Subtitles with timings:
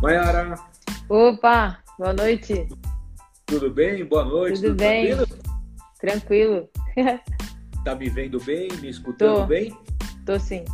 [0.00, 0.54] Mayara.
[1.10, 2.66] Opa, boa noite.
[3.44, 4.02] Tudo bem?
[4.02, 4.54] Boa noite.
[4.54, 5.14] Tudo, tudo bem?
[6.00, 6.68] Tranquilo?
[6.96, 7.20] tranquilo.
[7.84, 8.68] tá me vendo bem?
[8.80, 9.46] Me escutando Tô.
[9.46, 9.76] bem?
[10.24, 10.64] Tô sim.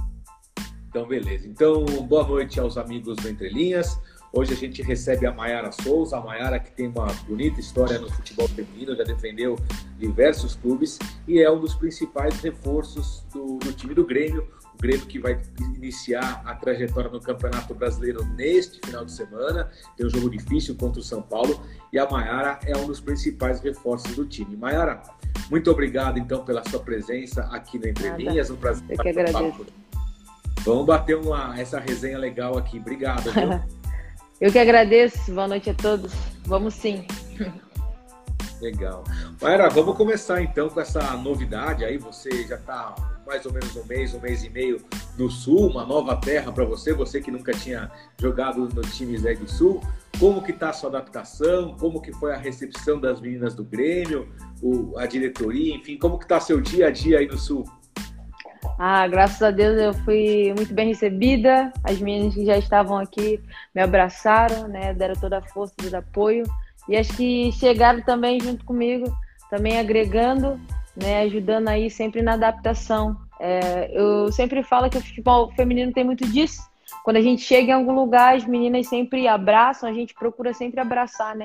[0.88, 1.48] Então, beleza.
[1.48, 4.00] Então, boa noite aos amigos do Entre Linhas.
[4.32, 8.08] Hoje a gente recebe a Mayara Souza, a Mayara que tem uma bonita história no
[8.08, 9.56] futebol feminino, já defendeu
[9.98, 14.46] diversos clubes e é um dos principais reforços do, do time do Grêmio.
[14.76, 15.40] O Grêmio que vai
[15.74, 19.70] iniciar a trajetória no Campeonato Brasileiro neste final de semana.
[19.96, 23.60] Tem um jogo difícil contra o São Paulo e a Mayara é um dos principais
[23.60, 24.54] reforços do time.
[24.54, 25.02] Mayara,
[25.50, 28.50] muito obrigado então pela sua presença aqui no Entre Linhas.
[28.50, 28.84] Um prazer.
[28.90, 29.66] Eu que agradeço.
[30.62, 32.78] Vamos bater uma, essa resenha legal aqui.
[32.78, 33.32] Obrigado.
[33.32, 33.76] Viu?
[34.38, 35.32] Eu que agradeço.
[35.32, 36.12] Boa noite a todos.
[36.44, 37.06] Vamos sim.
[38.60, 39.02] Legal.
[39.40, 41.96] Mayra, vamos começar então com essa novidade aí.
[41.96, 42.94] Você já está
[43.26, 44.80] mais ou menos um mês, um mês e meio
[45.18, 49.50] no Sul, uma nova terra para você, você que nunca tinha jogado no time do
[49.50, 49.82] Sul.
[50.18, 51.76] Como que está a sua adaptação?
[51.78, 54.28] Como que foi a recepção das meninas do Grêmio,
[54.62, 57.64] o, a diretoria, enfim, como que está seu dia a dia aí no Sul?
[58.78, 61.72] Ah, graças a Deus eu fui muito bem recebida.
[61.82, 63.40] As meninas que já estavam aqui
[63.74, 66.44] me abraçaram, né, deram toda a força, todo apoio.
[66.88, 69.06] E as que chegaram também junto comigo,
[69.50, 70.60] também agregando,
[70.96, 73.16] né, ajudando aí sempre na adaptação.
[73.38, 76.62] É, eu sempre falo que o futebol feminino tem muito disso.
[77.04, 80.80] Quando a gente chega em algum lugar, as meninas sempre abraçam, a gente procura sempre
[80.80, 81.44] abraçar, né?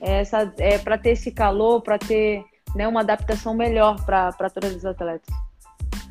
[0.00, 4.84] Essa, é, para ter esse calor, para ter né, uma adaptação melhor para todas as
[4.84, 5.34] atletas.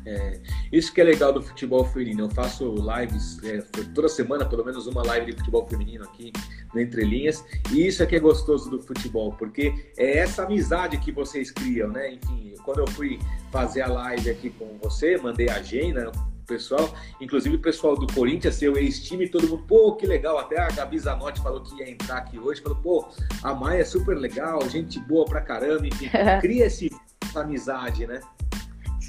[0.04, 0.40] É,
[0.72, 2.24] isso que é legal do futebol feminino.
[2.24, 3.58] Eu faço lives é,
[3.94, 6.32] toda semana, pelo menos uma live de futebol feminino aqui
[6.74, 7.44] no Entre Linhas.
[7.72, 11.88] E isso é que é gostoso do futebol, porque é essa amizade que vocês criam,
[11.88, 12.14] né?
[12.14, 13.18] Enfim, quando eu fui
[13.50, 16.10] fazer a live aqui com você, mandei a agenda,
[16.46, 20.38] pessoal, inclusive o pessoal do Corinthians, seu ex-time, todo mundo, pô, que legal.
[20.38, 23.08] Até a Gabi Zanotti falou que ia entrar aqui hoje, falou, pô,
[23.42, 26.10] a Maia é super legal, gente boa pra caramba, enfim,
[26.40, 26.90] cria esse,
[27.24, 28.20] essa amizade, né?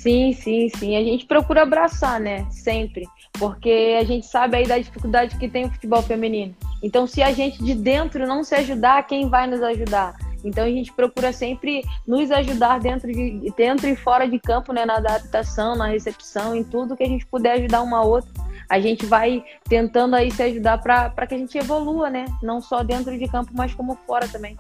[0.03, 0.97] Sim, sim, sim.
[0.97, 2.46] A gente procura abraçar, né?
[2.52, 3.08] Sempre.
[3.40, 6.53] Porque a gente sabe aí da dificuldade que tem o futebol feminino.
[6.84, 10.14] Então, se a gente de dentro não se ajudar, quem vai nos ajudar?
[10.44, 14.86] Então a gente procura sempre nos ajudar dentro, de, dentro e fora de campo, né?
[14.86, 18.30] Na adaptação, na recepção, em tudo que a gente puder ajudar uma a outra.
[18.70, 22.25] A gente vai tentando aí se ajudar para que a gente evolua, né?
[22.41, 24.58] Não só dentro de campo, mas como fora também.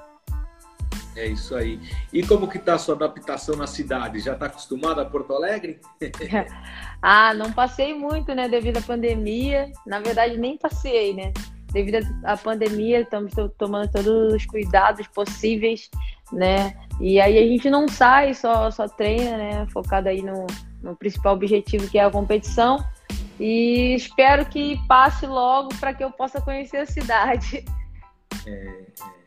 [1.15, 1.79] É isso aí.
[2.11, 4.19] E como que tá a sua adaptação na cidade?
[4.19, 5.79] Já está acostumada a Porto Alegre?
[7.01, 9.71] ah, não passei muito, né, devido à pandemia.
[9.85, 11.31] Na verdade, nem passei, né?
[11.71, 15.89] Devido à pandemia, estamos tomando todos os cuidados possíveis,
[16.31, 16.75] né?
[16.99, 19.67] E aí a gente não sai, só, só treina, né?
[19.71, 20.45] Focado aí no,
[20.81, 22.83] no principal objetivo, que é a competição.
[23.39, 27.65] E espero que passe logo para que eu possa conhecer a cidade.
[28.45, 29.22] É, é.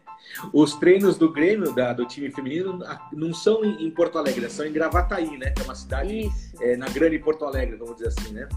[0.53, 2.79] Os treinos do Grêmio, da, do time feminino,
[3.13, 5.51] não são em, Porto Alegre, são em Gravataí, né?
[5.51, 6.31] Que é uma cidade
[6.61, 8.49] é, na grande Porto Alegre, vamos dizer assim, né?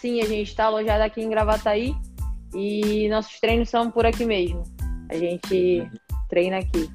[0.00, 1.94] Sim, a gente está alojado aqui em Gravataí
[2.54, 4.64] e nossos treinos são por aqui mesmo.
[5.10, 5.90] A gente uhum.
[6.28, 6.90] treina aqui.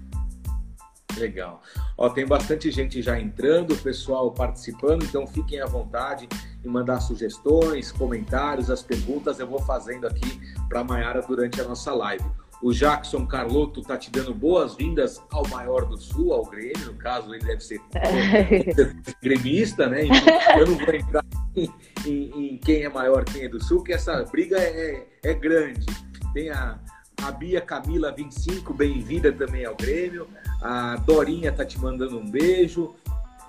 [1.17, 1.61] Legal.
[1.97, 6.27] Ó, tem bastante gente já entrando, pessoal participando, então fiquem à vontade
[6.63, 11.63] em mandar sugestões, comentários, as perguntas eu vou fazendo aqui para a Mayara durante a
[11.63, 12.25] nossa live.
[12.65, 16.87] O Jackson Carlotto está te dando boas-vindas ao maior do Sul, ao Grêmio.
[16.87, 17.79] No caso, ele deve ser
[19.21, 20.05] gremista, né?
[20.05, 21.23] Então, eu não vou entrar
[21.55, 21.71] em,
[22.07, 25.85] em, em, quem é maior, quem é do Sul, que essa briga é, é grande.
[26.33, 26.79] Tem a,
[27.21, 30.27] a Bia Camila 25, bem-vinda também ao Grêmio.
[30.59, 32.95] A Dorinha tá te mandando um beijo.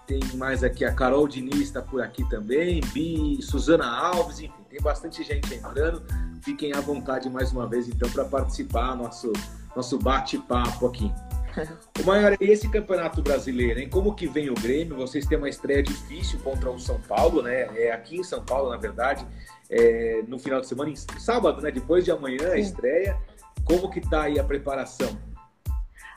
[0.06, 2.83] Tem mais aqui a Carol Diniz está por aqui também.
[2.93, 6.03] Bi, Suzana Alves, enfim, tem bastante gente entrando.
[6.42, 9.32] Fiquem à vontade mais uma vez, então, para participar nosso
[9.75, 11.12] nosso bate-papo aqui.
[12.00, 13.88] O maior é esse campeonato brasileiro, hein?
[13.91, 14.97] Como que vem o Grêmio?
[14.97, 17.69] Vocês têm uma estreia difícil contra o São Paulo, né?
[17.78, 19.27] É aqui em São Paulo, na verdade,
[19.71, 21.71] é, no final de semana, sábado, né?
[21.71, 23.18] Depois de amanhã, a estreia.
[23.65, 25.18] Como que tá aí a preparação?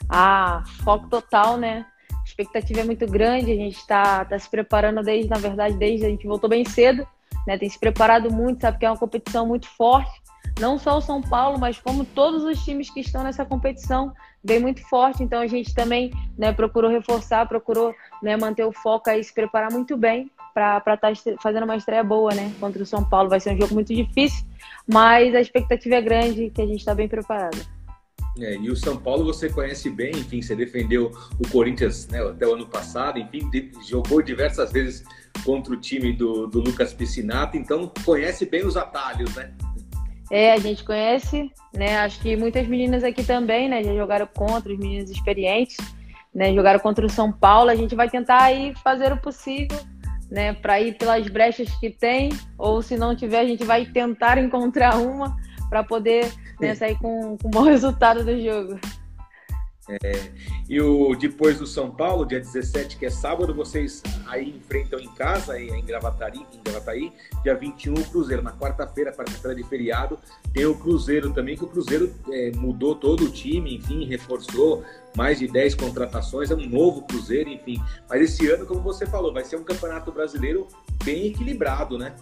[0.10, 1.86] Ah, foco total, né?
[2.13, 6.06] A expectativa é muito grande, a gente está tá se preparando desde, na verdade, desde
[6.06, 7.06] a gente voltou bem cedo,
[7.50, 7.57] né?
[7.57, 10.22] Tem se preparado muito, sabe que é uma competição muito forte.
[10.60, 14.13] Não só o São Paulo, mas como todos os times que estão nessa competição,
[14.44, 15.24] vem muito forte.
[15.24, 19.72] Então a gente também né, procurou reforçar, procurou né, manter o foco aí, se preparar
[19.72, 22.54] muito bem para estar tá fazendo uma estreia boa, né?
[22.60, 23.30] Contra o São Paulo.
[23.30, 24.46] Vai ser um jogo muito difícil,
[24.88, 27.57] mas a expectativa é grande que a gente está bem preparado.
[28.41, 32.47] É, e o São Paulo você conhece bem, enfim, você defendeu o Corinthians né, até
[32.47, 33.50] o ano passado, enfim,
[33.88, 35.03] jogou diversas vezes
[35.44, 39.51] contra o time do, do Lucas Piscinato, então conhece bem os atalhos, né?
[40.31, 41.97] É, a gente conhece, né?
[42.00, 43.83] Acho que muitas meninas aqui também, né?
[43.83, 45.77] Já jogaram contra os meninos experientes,
[46.33, 46.53] né?
[46.53, 47.71] Jogaram contra o São Paulo.
[47.71, 49.80] A gente vai tentar aí fazer o possível,
[50.30, 50.53] né?
[50.53, 54.97] Para ir pelas brechas que tem, ou se não tiver, a gente vai tentar encontrar
[54.97, 55.36] uma
[55.68, 58.80] para poder né, sair com, com um bom resultado do jogo.
[60.04, 60.30] É,
[60.70, 65.08] e o depois do São Paulo, dia 17, que é sábado, vocês aí enfrentam em
[65.16, 67.12] casa, aí em Gravataí, em Gravataí
[67.42, 68.44] dia 21 o Cruzeiro.
[68.44, 70.20] Na quarta-feira, quarta-feira de feriado,
[70.54, 74.84] tem o Cruzeiro também, que o Cruzeiro é, mudou todo o time, enfim, reforçou
[75.18, 77.82] mais de 10 contratações, é um novo Cruzeiro, enfim.
[78.08, 80.68] Mas esse ano, como você falou, vai ser um campeonato brasileiro
[81.04, 82.16] bem equilibrado, né?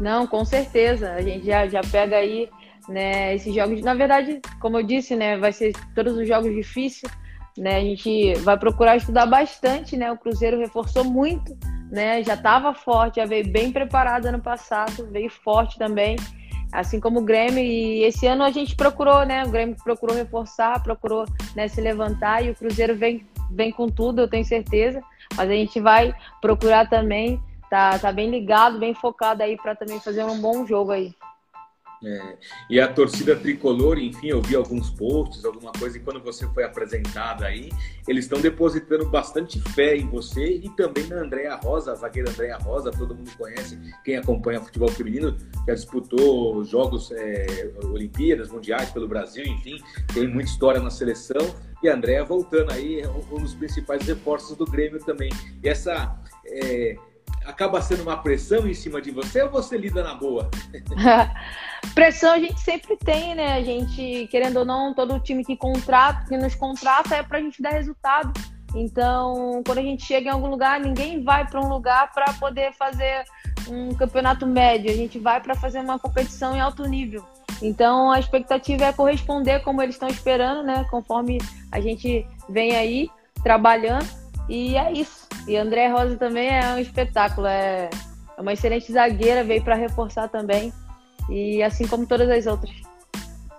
[0.00, 1.12] Não, com certeza.
[1.12, 2.48] A gente já, já pega aí
[2.90, 3.34] né?
[3.34, 7.10] Esses jogos, na verdade, como eu disse, né, vai ser todos os jogos difíceis,
[7.56, 7.76] né?
[7.76, 10.10] A gente vai procurar estudar bastante, né?
[10.10, 11.56] O Cruzeiro reforçou muito,
[11.90, 12.22] né?
[12.22, 16.16] Já estava forte, já veio bem preparado ano passado, veio forte também,
[16.72, 17.62] assim como o Grêmio.
[17.62, 19.44] E esse ano a gente procurou, né?
[19.44, 24.22] O Grêmio procurou reforçar, procurou né, se levantar e o Cruzeiro vem, vem com tudo,
[24.22, 25.02] eu tenho certeza.
[25.36, 30.00] Mas a gente vai procurar também, tá, tá bem ligado, bem focado aí para também
[30.00, 31.12] fazer um bom jogo aí.
[32.02, 32.36] É,
[32.70, 36.64] e a torcida tricolor, enfim, eu vi alguns posts, alguma coisa, e quando você foi
[36.64, 37.68] apresentada aí,
[38.08, 42.56] eles estão depositando bastante fé em você e também na Andréa Rosa, a zagueira Andréa
[42.56, 45.36] Rosa, todo mundo conhece, quem acompanha futebol feminino,
[45.66, 49.78] já disputou jogos, é, Olimpíadas, Mundiais pelo Brasil, enfim,
[50.14, 51.54] tem muita história na seleção.
[51.82, 55.30] E a Andréa voltando aí, é um dos principais reforços do Grêmio também.
[55.62, 56.14] E essa.
[56.46, 56.96] É,
[57.44, 60.50] acaba sendo uma pressão em cima de você ou você lida na boa?
[61.94, 63.54] pressão a gente sempre tem, né?
[63.54, 67.62] A gente, querendo ou não, todo time que contrata, que nos contrata é pra gente
[67.62, 68.32] dar resultado.
[68.74, 72.72] Então, quando a gente chega em algum lugar, ninguém vai para um lugar para poder
[72.74, 73.24] fazer
[73.68, 74.90] um campeonato médio.
[74.90, 77.24] A gente vai para fazer uma competição em alto nível.
[77.62, 80.86] Então, a expectativa é corresponder como eles estão esperando, né?
[80.90, 81.38] Conforme
[81.70, 83.10] a gente vem aí
[83.42, 84.19] trabalhando.
[84.50, 85.28] E é isso.
[85.46, 87.46] E André Rosa também é um espetáculo.
[87.46, 87.88] É
[88.36, 90.72] uma excelente zagueira, veio para reforçar também.
[91.28, 92.74] E assim como todas as outras.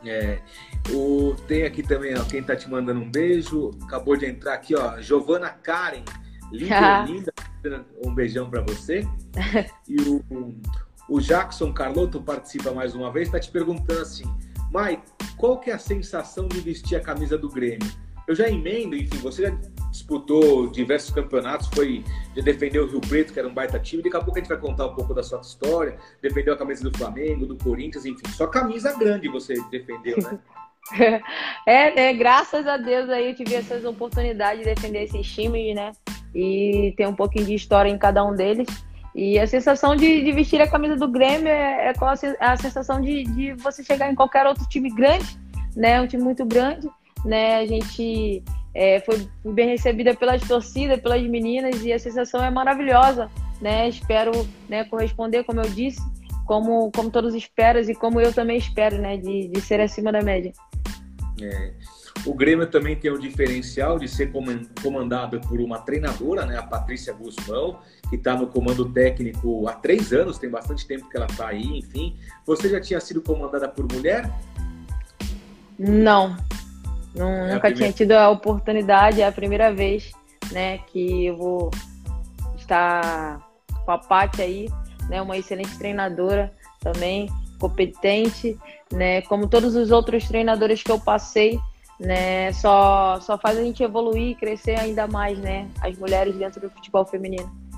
[0.05, 0.39] É,
[0.89, 3.71] o, tem aqui também ó, quem tá te mandando um beijo.
[3.83, 4.99] Acabou de entrar aqui, ó.
[4.99, 6.03] Giovana Karen.
[6.51, 7.33] Linda, linda.
[8.05, 9.07] Um beijão para você.
[9.87, 10.21] E o,
[11.07, 14.25] o Jackson Carlotto participa mais uma vez, tá te perguntando assim,
[14.71, 15.01] Mai,
[15.37, 17.91] qual que é a sensação de vestir a camisa do Grêmio?
[18.27, 19.57] Eu já emendo, enfim, você já
[19.89, 22.03] disputou diversos campeonatos, foi
[22.35, 24.01] já defendeu o Rio Preto, que era um baita time.
[24.01, 25.97] Daqui a pouco a gente vai contar um pouco da sua história.
[26.21, 28.27] Defendeu a camisa do Flamengo, do Corinthians, enfim.
[28.29, 30.39] Só camisa grande você defendeu, né?
[31.67, 32.13] é, né?
[32.13, 35.91] Graças a Deus aí eu tive essas oportunidades de defender esses times, né?
[36.33, 38.67] E ter um pouquinho de história em cada um deles.
[39.13, 41.93] E a sensação de, de vestir a camisa do Grêmio é, é
[42.39, 45.37] a, sensação de, de você chegar em qualquer outro time grande,
[45.75, 46.01] né?
[46.01, 46.89] Um time muito grande,
[47.25, 47.57] né?
[47.57, 53.29] A gente é, foi bem recebida pelas torcidas, pelas meninas e a sensação é maravilhosa,
[53.61, 53.89] né?
[53.89, 54.31] Espero
[54.69, 56.01] né, corresponder, como eu disse,
[56.45, 59.17] como, como todos esperam e como eu também espero, né?
[59.17, 60.51] De, de ser acima da média.
[61.41, 61.73] É.
[62.25, 64.31] O Grêmio também tem o diferencial de ser
[64.83, 67.79] comandado por uma treinadora, né, a Patrícia Guzmão,
[68.09, 71.79] que está no comando técnico há três anos, tem bastante tempo que ela está aí,
[71.79, 72.15] enfim.
[72.45, 74.29] Você já tinha sido comandada por mulher?
[75.79, 76.37] Não,
[77.15, 77.75] não, é nunca primeira...
[77.75, 80.11] tinha tido a oportunidade, é a primeira vez,
[80.51, 81.71] né, que eu vou
[82.57, 83.41] estar
[83.85, 84.69] com a Paty aí,
[85.09, 88.57] né, uma excelente treinadora também, competente,
[88.91, 91.59] né, como todos os outros treinadores que eu passei,
[91.99, 96.59] né, só, só faz a gente evoluir e crescer ainda mais, né, as mulheres dentro
[96.61, 97.70] do futebol feminino.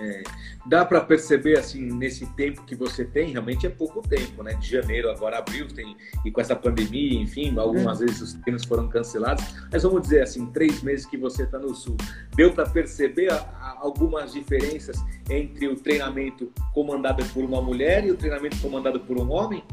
[0.00, 0.22] É,
[0.66, 4.54] dá para perceber assim nesse tempo que você tem realmente é pouco tempo né?
[4.54, 8.06] De janeiro agora abril tem e com essa pandemia enfim algumas hum.
[8.06, 9.44] vezes os treinos foram cancelados.
[9.72, 11.96] Mas vamos dizer assim três meses que você está no sul
[12.36, 14.96] deu para perceber a, a, algumas diferenças
[15.28, 19.64] entre o treinamento comandado por uma mulher e o treinamento comandado por um homem?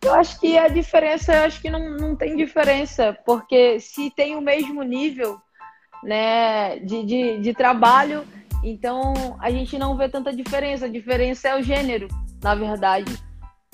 [0.00, 4.40] Eu acho que a diferença acho que não, não tem diferença porque se tem o
[4.40, 5.40] mesmo nível
[6.02, 8.24] né de, de, de trabalho
[8.62, 10.86] então a gente não vê tanta diferença.
[10.86, 12.08] A diferença é o gênero,
[12.42, 13.16] na verdade.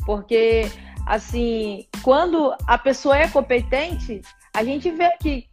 [0.05, 0.71] Porque,
[1.07, 4.21] assim, quando a pessoa é competente,
[4.55, 5.47] a gente vê que,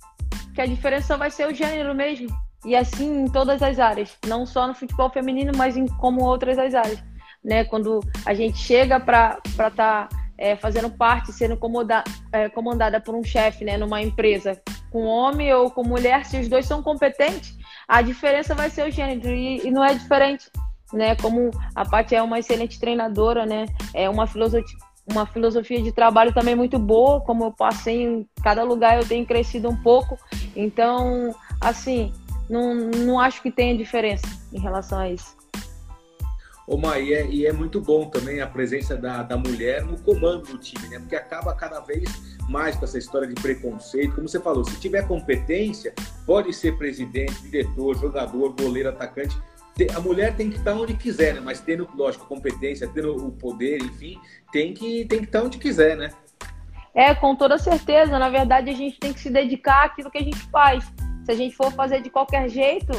[0.54, 2.28] que a diferença vai ser o gênero mesmo.
[2.64, 6.60] E assim em todas as áreas, não só no futebol feminino, mas em como outras
[6.60, 7.04] as áreas.
[7.44, 7.64] Né?
[7.64, 13.16] Quando a gente chega para estar tá, é, fazendo parte, sendo comoda, é, comandada por
[13.16, 14.62] um chefe né, numa empresa,
[14.92, 17.58] com homem ou com mulher, se os dois são competentes,
[17.88, 20.50] a diferença vai ser o gênero e, e não é diferente.
[20.94, 21.16] né?
[21.16, 23.66] Como a Paty é uma excelente treinadora, né?
[23.94, 24.78] É uma filosofia,
[25.10, 29.26] uma filosofia de trabalho também muito boa, como eu passei em cada lugar eu tenho
[29.26, 30.18] crescido um pouco.
[30.56, 32.14] Então, assim,
[32.50, 35.41] não, não acho que tenha diferença em relação a isso.
[36.72, 40.00] Ô, Mai, e é, e é muito bom também a presença da, da mulher no
[40.00, 41.00] comando do time, né?
[41.00, 42.10] Porque acaba cada vez
[42.48, 44.16] mais com essa história de preconceito.
[44.16, 45.94] Como você falou, se tiver competência,
[46.26, 49.38] pode ser presidente, diretor, jogador, goleiro, atacante.
[49.94, 51.42] A mulher tem que estar onde quiser, né?
[51.42, 54.18] Mas tendo, lógico, competência, tendo o poder, enfim,
[54.54, 56.12] tem que, tem que estar onde quiser, né?
[56.96, 58.18] É, com toda certeza.
[58.18, 60.86] Na verdade, a gente tem que se dedicar àquilo que a gente faz.
[61.26, 62.94] Se a gente for fazer de qualquer jeito,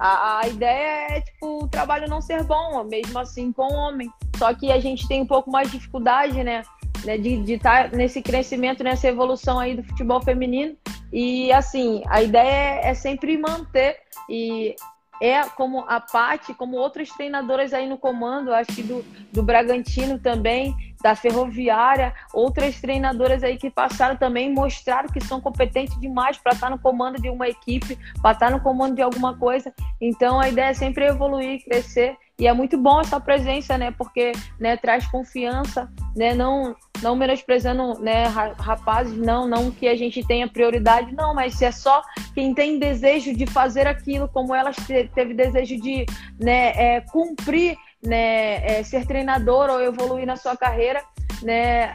[0.00, 4.10] a, a ideia é, tipo, o trabalho não ser bom, mesmo assim com o homem.
[4.38, 6.62] Só que a gente tem um pouco mais de dificuldade, né?
[7.04, 10.74] né de estar tá nesse crescimento, nessa evolução aí do futebol feminino.
[11.12, 13.98] E, assim, a ideia é, é sempre manter.
[14.26, 14.74] E
[15.20, 20.18] é como a Paty, como outras treinadoras aí no comando, acho que do, do Bragantino
[20.18, 26.52] também, da Ferroviária, outras treinadoras aí que passaram também mostraram que são competentes demais para
[26.52, 29.72] estar no comando de uma equipe, para estar no comando de alguma coisa.
[30.00, 33.90] Então a ideia é sempre evoluir, crescer e é muito bom essa presença, né?
[33.90, 36.32] Porque né, traz confiança, né?
[36.32, 38.24] Não, não menosprezando né,
[38.58, 42.78] rapazes, não, não que a gente tenha prioridade, não, mas se é só quem tem
[42.78, 44.74] desejo de fazer aquilo, como elas
[45.14, 46.06] teve desejo de
[46.40, 51.04] né, é, cumprir, né, é, ser treinador ou evoluir na sua carreira,
[51.42, 51.92] né?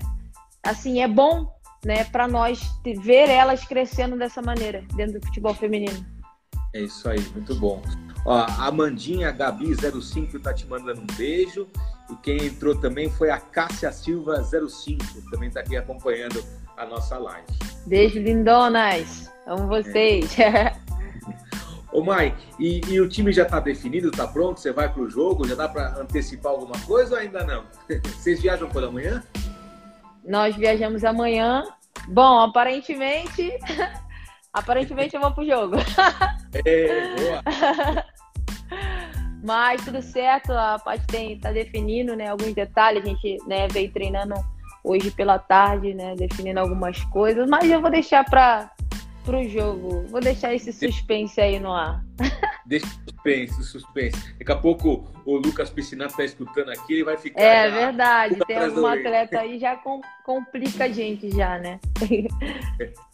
[0.63, 1.47] Assim, é bom,
[1.83, 2.61] né, para nós
[3.03, 6.14] ver elas crescendo dessa maneira dentro do futebol feminino.
[6.75, 7.81] É isso aí, muito bom.
[8.25, 11.69] Ó, a Amandinha Gabi05 tá te mandando um beijo.
[12.11, 15.01] E quem entrou também foi a Cássia Silva 05,
[15.31, 16.43] também tá aqui acompanhando
[16.75, 17.47] a nossa live.
[17.87, 19.31] Beijo, lindonas.
[19.47, 20.37] Amo vocês.
[20.37, 20.75] É.
[21.93, 24.59] Ô, Mai, e, e, o time já tá definido, tá pronto?
[24.59, 25.47] Você vai pro jogo?
[25.47, 27.63] Já dá para antecipar alguma coisa ou ainda não?
[28.03, 29.23] Vocês viajam por amanhã?
[30.25, 31.63] Nós viajamos amanhã.
[32.09, 33.49] Bom, aparentemente.
[34.55, 35.75] aparentemente eu vou pro jogo.
[36.65, 38.05] É, boa.
[39.43, 43.91] Mas tudo certo, a parte tem, tá definindo, né, alguns detalhes, a gente, né, veio
[43.91, 44.33] treinando
[44.83, 48.71] hoje pela tarde, né, definindo algumas coisas, mas eu vou deixar para
[49.25, 50.05] pro jogo.
[50.07, 52.05] Vou deixar esse suspense aí no ar.
[52.65, 54.33] Deixa suspense, suspense.
[54.37, 57.41] Daqui a pouco o Lucas Piscinato tá escutando aqui, ele vai ficar.
[57.41, 57.75] É já...
[57.75, 61.79] verdade, tem algum atleta aí já com, complica a gente já, né?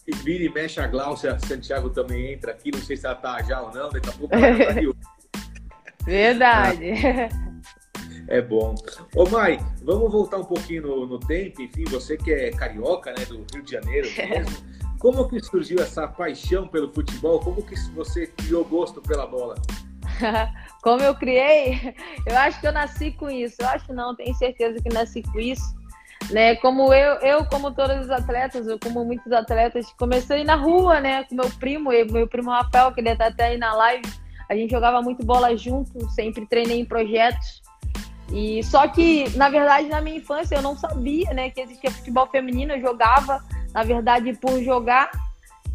[0.07, 3.41] E vira e mexe a Glaucia Santiago também entra aqui, não sei se ela tá
[3.43, 4.81] já ou não, daqui a pouco ela tá
[6.05, 6.91] Verdade.
[8.27, 8.75] É bom.
[9.15, 13.25] Ô Mai, vamos voltar um pouquinho no, no, tempo, enfim, você que é carioca, né,
[13.25, 14.71] do Rio de Janeiro mesmo.
[15.01, 17.39] Como que surgiu essa paixão pelo futebol?
[17.39, 19.55] Como que você criou gosto pela bola?
[20.81, 21.95] Como eu criei?
[22.25, 23.55] Eu acho que eu nasci com isso.
[23.59, 25.75] Eu acho não, tenho certeza que nasci com isso.
[26.29, 26.55] Né?
[26.57, 31.23] Como eu, eu como todos os atletas, eu como muitos atletas, comecei na rua, né,
[31.23, 34.07] com meu primo, meu primo Rafael, que ele tá até aí na live
[34.51, 37.61] a gente jogava muito bola junto, sempre treinei em projetos.
[38.33, 42.27] E só que, na verdade, na minha infância eu não sabia, né, que existia futebol
[42.27, 43.41] feminino, eu jogava,
[43.73, 45.11] na verdade, por jogar.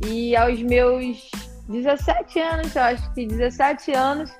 [0.04, 1.30] E aos meus
[1.68, 4.30] 17 anos, eu acho que 17 anos,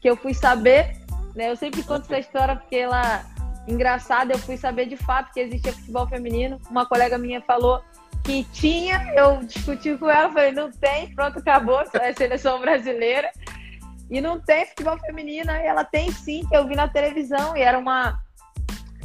[0.00, 0.96] que eu fui saber,
[1.34, 1.50] né?
[1.50, 3.24] Eu sempre conto essa história porque ela
[3.66, 6.60] engraçada, eu fui saber de fato que existia futebol feminino.
[6.70, 7.82] Uma colega minha falou
[8.22, 13.30] que tinha, eu discuti com ela, falei, não tem, pronto, acabou, é seleção brasileira.
[14.10, 17.62] E não tem futebol feminino, e ela tem sim, que eu vi na televisão, e
[17.62, 18.20] era uma.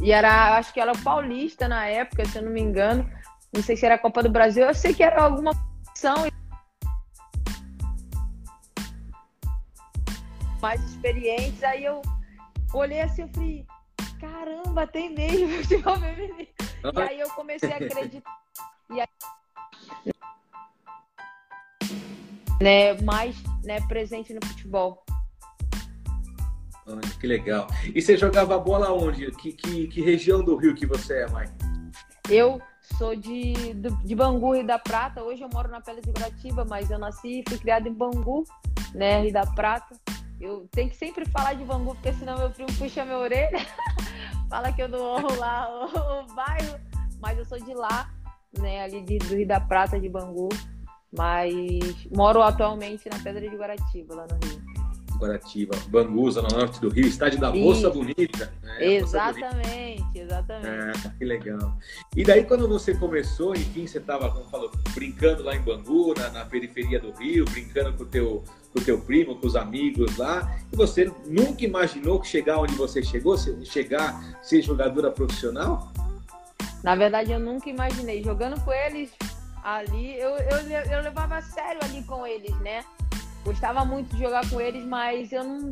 [0.01, 3.10] E era, acho que era Paulista na época, se eu não me engano.
[3.51, 6.15] Não sei se era a Copa do Brasil, eu sei que era alguma competição
[10.62, 11.63] mais experientes.
[11.63, 12.01] Aí eu
[12.74, 13.65] olhei assim e falei,
[14.20, 16.48] caramba, tem mesmo futebol feminino.
[16.96, 18.39] E aí eu comecei a acreditar.
[18.91, 19.08] E aí,
[22.62, 25.03] né, mais né, presente no futebol.
[27.20, 27.68] que legal.
[27.94, 29.32] E você jogava bola onde?
[29.32, 31.48] Que, que, que, região do Rio que você é, mãe?
[32.29, 32.62] Eu
[33.00, 33.53] sou de,
[34.03, 35.24] de Bangu e da Prata.
[35.24, 38.44] Hoje eu moro na Pele de Guaratiba, mas eu nasci e fui criada em Bangu,
[38.94, 39.96] né, e da Prata.
[40.39, 43.65] Eu tenho que sempre falar de Bangu, porque senão meu primo puxa minha orelha.
[44.50, 46.77] Fala que eu não honro lá o, o, bairro.
[47.22, 48.12] Mas eu sou de lá,
[48.58, 50.50] né, ali de, do Rio da Prata, de Bangu.
[51.18, 54.70] Mas moro atualmente na Pedra de Guaratiba, lá no Rio.
[55.18, 58.51] Guaratiba, Bangusa, no norte do Rio, estádio da Moça Bonita.
[58.62, 58.86] Né?
[58.86, 59.88] Exatamente, Bonita.
[60.29, 61.07] Exatamente.
[61.07, 61.77] É, que legal.
[62.15, 66.29] E daí quando você começou, enfim, você estava, como falou, brincando lá em Bangu, na,
[66.29, 70.17] na, periferia do Rio, brincando com o teu, com o teu primo, com os amigos
[70.17, 75.91] lá, e você nunca imaginou que chegar onde você chegou, chegar ser jogadora profissional?
[76.83, 78.24] Na verdade, eu nunca imaginei.
[78.24, 79.12] Jogando com eles
[79.63, 80.57] ali, eu, eu,
[80.91, 82.86] eu levava a sério ali com eles, né?
[83.43, 85.71] Gostava muito de jogar com eles, mas eu não,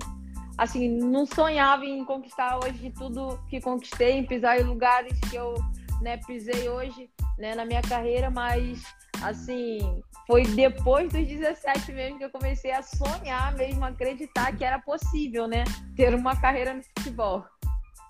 [0.58, 5.54] assim, não sonhava em conquistar hoje tudo que conquistei, em pisar em lugares que eu
[6.02, 8.82] né, pisei hoje né, na minha carreira, mas
[9.22, 14.80] assim, foi depois dos 17 mesmo que eu comecei a sonhar mesmo, acreditar que era
[14.80, 15.64] possível, né?
[15.96, 17.46] Ter uma carreira no futebol.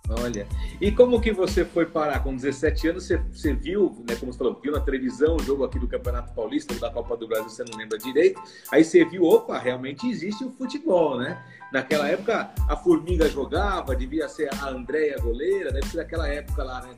[0.09, 0.47] Olha,
[0.79, 2.21] e como que você foi parar?
[2.21, 5.65] Com 17 anos, você, você viu, né, como você falou, viu na televisão o jogo
[5.65, 8.41] aqui do Campeonato Paulista, da Copa do Brasil, você não lembra direito.
[8.71, 11.43] Aí você viu, opa, realmente existe o futebol, né?
[11.73, 16.81] Naquela época, a Formiga jogava, devia ser a Andréia goleira, deve ser daquela época lá,
[16.81, 16.95] né?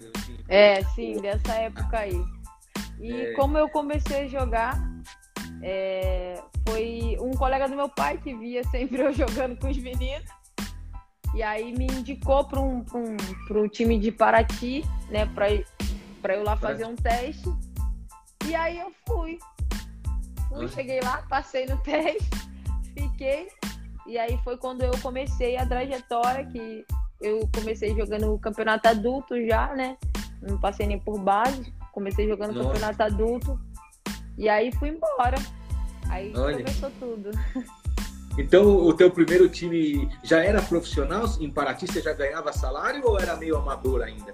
[0.48, 2.24] É, sim, dessa época aí.
[3.00, 3.34] E é...
[3.34, 4.80] como eu comecei a jogar,
[5.64, 10.39] é, foi um colega do meu pai que via sempre eu jogando com os meninos.
[11.34, 15.26] E aí me indicou para um, um, um time de Paraty, né,
[16.22, 17.50] para eu lá fazer um teste.
[18.46, 19.38] E aí eu fui.
[20.48, 22.30] Fui, cheguei lá, passei no teste,
[22.94, 23.48] fiquei.
[24.08, 26.84] E aí foi quando eu comecei a trajetória, que
[27.22, 29.98] eu comecei jogando o campeonato adulto já, né?
[30.42, 31.72] Não passei nem por base.
[31.92, 32.70] Comecei jogando Nossa.
[32.70, 33.60] campeonato adulto.
[34.38, 35.38] E aí fui embora.
[36.10, 36.58] Aí Olha.
[36.58, 37.30] começou tudo.
[38.40, 41.26] Então, o teu primeiro time já era profissional?
[41.42, 44.34] Em Paraty você já ganhava salário ou era meio amador ainda?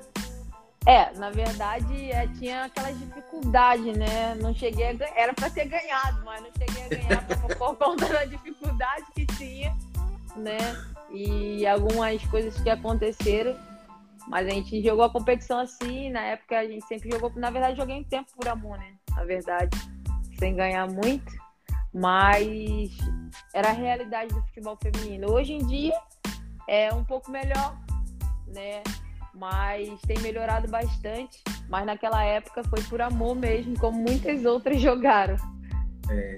[0.85, 4.35] É, na verdade, é, tinha aquelas dificuldades, né?
[4.35, 7.75] Não cheguei a ganhar, era para ter ganhado, mas não cheguei a ganhar por, por
[7.77, 9.75] conta da dificuldade que tinha,
[10.35, 10.59] né?
[11.09, 13.55] E algumas coisas que aconteceram.
[14.27, 17.77] Mas a gente jogou a competição assim, na época a gente sempre jogou, na verdade,
[17.77, 18.93] joguei um tempo por amor, né?
[19.15, 19.75] Na verdade,
[20.37, 21.44] sem ganhar muito
[21.95, 22.91] mas
[23.53, 25.31] era a realidade do futebol feminino.
[25.31, 25.93] Hoje em dia
[26.67, 27.79] é um pouco melhor,
[28.47, 28.83] né?
[29.33, 31.41] Mas tem melhorado bastante.
[31.69, 35.37] Mas naquela época foi por amor mesmo, como muitas outras jogaram.
[36.09, 36.37] É.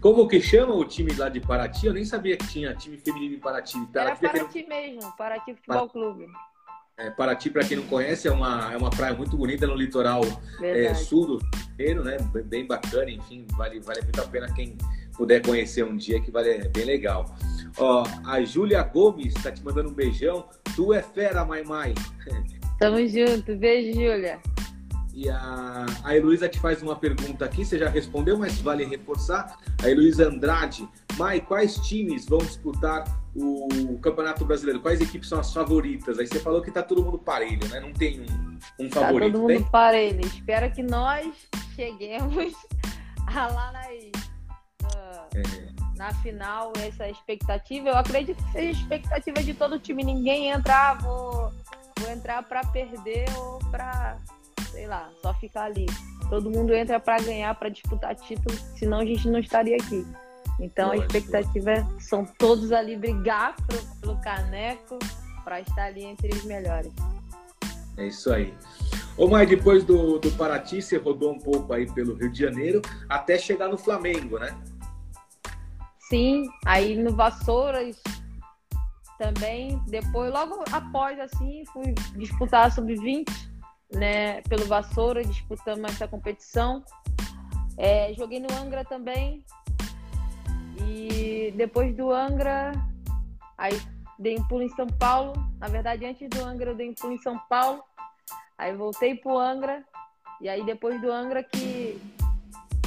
[0.00, 1.86] Como que chama o time lá de Paraty?
[1.86, 3.86] Eu nem sabia que tinha time feminino em Paraty.
[3.92, 4.02] Tá?
[4.02, 6.26] Era Paraty mesmo, Paraty Futebol Clube.
[6.98, 10.22] É, Paraty, para quem não conhece, é uma, é uma praia muito bonita no litoral
[10.62, 11.38] é, sul do
[11.78, 12.16] Rio, né?
[12.46, 14.78] Bem bacana, enfim, vale, vale muito a pena quem
[15.16, 17.34] puder conhecer um dia, que vale, é bem legal.
[17.78, 20.48] Ó, a Júlia Gomes está te mandando um beijão.
[20.74, 21.94] Tu é fera, Mai Mai.
[22.78, 23.56] Tamo junto.
[23.56, 24.38] Beijo, Júlia.
[25.14, 29.56] E a, a Heloísa te faz uma pergunta aqui, você já respondeu, mas vale reforçar.
[29.82, 30.86] A Heloísa Andrade.
[31.16, 33.02] Mai, quais times vão disputar
[33.34, 34.80] o Campeonato Brasileiro?
[34.80, 36.18] Quais equipes são as favoritas?
[36.18, 37.80] Aí você falou que tá todo mundo parelho, né?
[37.80, 39.62] Não tem um, um favorito, Tá todo mundo tem?
[39.70, 40.20] parelho.
[40.20, 41.34] Espero que nós
[41.74, 42.52] cheguemos
[43.34, 44.25] lá nas
[45.34, 45.96] é.
[45.96, 47.88] na final, essa expectativa.
[47.88, 50.04] Eu acredito que seja expectativa de todo time.
[50.04, 51.52] Ninguém entrar, ah, vou,
[51.98, 54.18] vou entrar para perder ou para,
[54.70, 55.86] sei lá, só ficar ali.
[56.28, 60.04] Todo mundo entra para ganhar, para disputar título, senão a gente não estaria aqui.
[60.58, 64.98] Então a expectativa é, são todos ali brigar pro, pelo caneco
[65.44, 66.92] para estar ali entre os melhores.
[67.96, 68.52] É isso aí.
[69.16, 72.82] Ô, Mai, depois do, do Paraty, você rodou um pouco aí pelo Rio de Janeiro
[73.08, 74.54] até chegar no Flamengo, né?
[76.08, 78.00] Sim, aí no Vassouras
[79.18, 83.26] também, depois, logo após assim, fui disputar a sub-20,
[83.92, 86.84] né, pelo Vassoura, disputamos essa competição.
[87.76, 89.44] É, joguei no Angra também.
[90.86, 92.72] E depois do Angra,
[93.56, 93.80] aí
[94.18, 95.34] dei um pulo em São Paulo.
[95.58, 97.82] Na verdade, antes do Angra, eu dei um pulo em São Paulo.
[98.58, 99.84] Aí voltei pro Angra.
[100.40, 102.00] E aí depois do Angra que,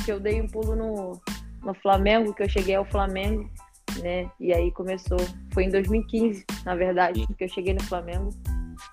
[0.05, 1.21] que eu dei um pulo no,
[1.63, 3.50] no Flamengo, que eu cheguei ao Flamengo,
[4.02, 4.30] né?
[4.39, 5.19] E aí começou,
[5.54, 8.30] foi em 2015, na verdade, que eu cheguei no Flamengo.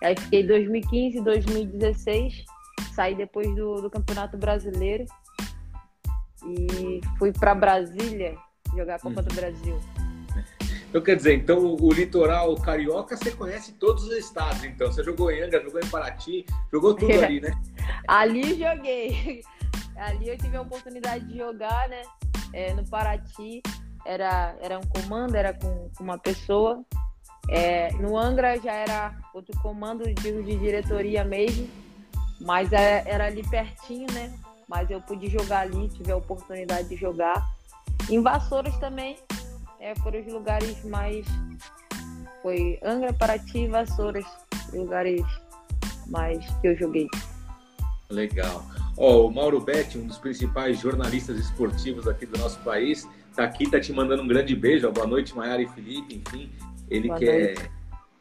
[0.02, 2.44] E aí fiquei 2015, 2016,
[2.94, 5.04] saí depois do, do Campeonato Brasileiro
[6.44, 8.36] e fui para Brasília
[8.76, 9.36] jogar a Copa do uhum.
[9.36, 9.80] Brasil.
[10.88, 14.90] Então, quer dizer, então o litoral carioca você conhece todos os estados, então.
[14.90, 17.50] Você jogou em Angra, jogou em Paraty, jogou tudo ali, né?
[18.08, 19.42] ali joguei.
[19.96, 22.02] Ali eu tive a oportunidade de jogar, né?
[22.56, 23.60] É, no Paraty
[24.06, 26.82] era, era um comando, era com, uma pessoa.
[27.50, 31.68] É, no Angra já era outro comando, de diretoria mesmo,
[32.40, 34.34] mas era, é, era ali pertinho, né?
[34.66, 37.46] Mas eu pude jogar ali, tive a oportunidade de jogar.
[38.08, 39.18] Em Vassouras também,
[39.78, 41.26] é, foram os lugares mais.
[42.42, 44.24] Foi Angra, Paraty e Vassouras,
[44.72, 45.22] lugares
[46.06, 47.06] mais que eu joguei.
[48.08, 48.64] Legal.
[48.96, 53.70] Ó, o Mauro Betti, um dos principais jornalistas esportivos aqui do nosso país, tá aqui,
[53.70, 54.90] tá te mandando um grande beijo.
[54.90, 56.50] Boa noite, Maiara e Felipe, enfim.
[56.88, 57.54] Ele Boa que é,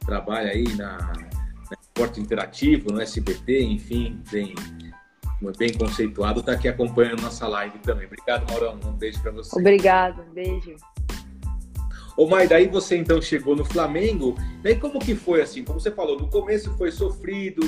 [0.06, 4.54] trabalha aí na, na Esporte Interativo, no SBT, enfim, bem,
[5.58, 8.06] bem conceituado, tá aqui acompanhando nossa live também.
[8.06, 8.78] Obrigado, Maurão.
[8.84, 9.58] Um beijo para você.
[9.58, 10.76] Obrigado, beijo.
[12.18, 15.64] Ô, Mai, daí você então chegou no Flamengo, daí como que foi assim?
[15.64, 17.62] Como você falou, no começo foi sofrido,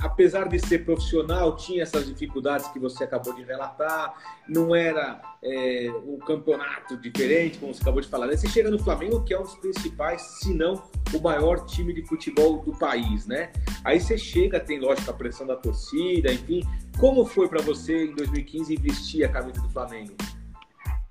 [0.00, 4.14] apesar de ser profissional, tinha essas dificuldades que você acabou de relatar,
[4.48, 8.26] não era é, um campeonato diferente, como você acabou de falar.
[8.26, 10.82] Aí você chega no Flamengo, que é um dos principais, se não
[11.14, 13.50] o maior time de futebol do país, né?
[13.84, 16.62] Aí você chega, tem lógico a pressão da torcida, enfim.
[16.98, 20.14] Como foi para você em 2015 vestir a camisa do Flamengo?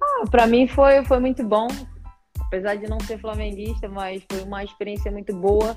[0.01, 1.67] Ah, para mim foi, foi muito bom,
[2.39, 5.75] apesar de não ser flamenguista, mas foi uma experiência muito boa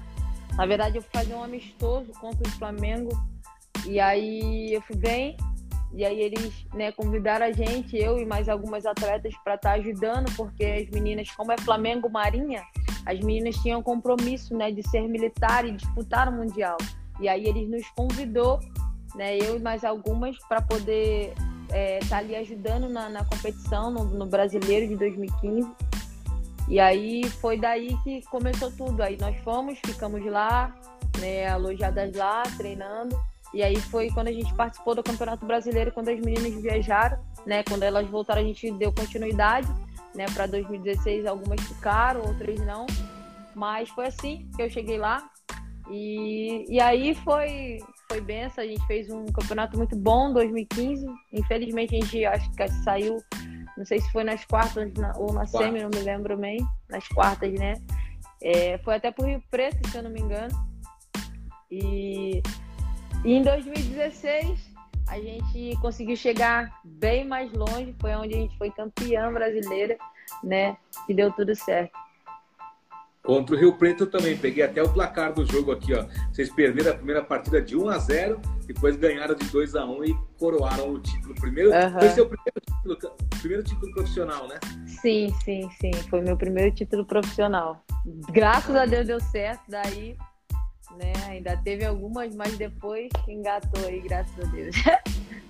[0.58, 3.10] na verdade, eu fui fazer um amistoso contra o Flamengo.
[3.86, 5.36] E aí eu fui bem.
[5.94, 9.76] E aí eles né, convidaram a gente, eu e mais algumas atletas, para estar tá
[9.76, 12.62] ajudando, porque as meninas, como é Flamengo Marinha,
[13.06, 16.76] as meninas tinham compromisso né, de ser militar e disputar o Mundial.
[17.20, 18.58] E aí eles nos convidou,
[19.14, 21.34] né, eu e mais algumas, para poder
[21.66, 25.70] estar é, tá ali ajudando na, na competição, no, no Brasileiro de 2015.
[26.68, 29.02] E aí foi daí que começou tudo.
[29.02, 30.74] Aí nós fomos, ficamos lá,
[31.18, 33.18] né, alojadas lá, treinando.
[33.52, 37.62] E aí foi quando a gente participou do Campeonato Brasileiro, quando as meninas viajaram, né?
[37.62, 39.68] Quando elas voltaram, a gente deu continuidade,
[40.14, 40.26] né?
[40.34, 42.86] Para 2016, algumas ficaram, outras não.
[43.54, 45.30] Mas foi assim que eu cheguei lá.
[45.90, 48.62] E, e aí foi, foi benção.
[48.62, 51.06] A gente fez um campeonato muito bom 2015.
[51.32, 53.16] Infelizmente, a gente acho que saiu
[53.78, 56.58] não sei se foi nas quartas ou na semi, não me lembro bem.
[56.90, 57.74] Nas quartas, né?
[58.42, 60.52] É, foi até pro Rio Preto, se eu não me engano.
[61.70, 62.42] E,
[63.24, 64.58] e em 2016
[65.06, 67.94] a gente conseguiu chegar bem mais longe.
[68.00, 69.96] Foi onde a gente foi campeã brasileira,
[70.42, 70.76] né?
[71.08, 71.96] E deu tudo certo.
[73.28, 76.06] Contra o Rio Preto também, peguei até o placar do jogo aqui, ó.
[76.32, 80.04] Vocês perderam a primeira partida de 1 a 0 depois ganharam de 2 a 1
[80.06, 81.34] e coroaram o título.
[81.34, 81.92] Primeiro, uhum.
[82.00, 84.58] Foi seu primeiro título, primeiro título profissional, né?
[85.02, 85.90] Sim, sim, sim.
[86.08, 87.84] Foi meu primeiro título profissional.
[88.32, 90.16] Graças a Deus deu certo, daí,
[90.96, 91.12] né?
[91.26, 94.74] Ainda teve algumas, mas depois engatou aí, graças a Deus.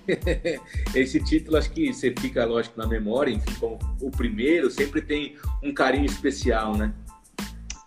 [0.96, 5.36] Esse título acho que você fica, lógico, na memória, enfim, como o primeiro, sempre tem
[5.62, 6.92] um carinho especial, né?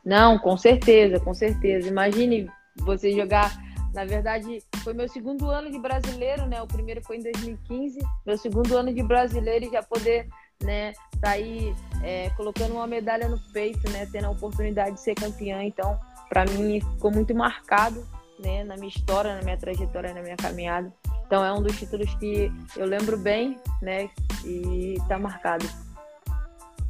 [0.06, 1.88] Não, com certeza, com certeza.
[1.88, 3.52] Imagine você jogar.
[3.94, 6.62] Na verdade, foi meu segundo ano de brasileiro, né?
[6.62, 8.00] O primeiro foi em 2015.
[8.26, 10.28] Meu segundo ano de brasileiro e já poder,
[10.64, 14.08] né, tá aí é, colocando uma medalha no peito, né?
[14.12, 15.64] Tendo a oportunidade de ser campeã.
[15.64, 18.06] Então, para mim, ficou muito marcado,
[18.40, 18.64] né?
[18.64, 20.92] Na minha história, na minha trajetória, na minha caminhada.
[21.28, 24.10] Então, é um dos títulos que eu lembro bem, né?
[24.46, 25.66] E tá marcado.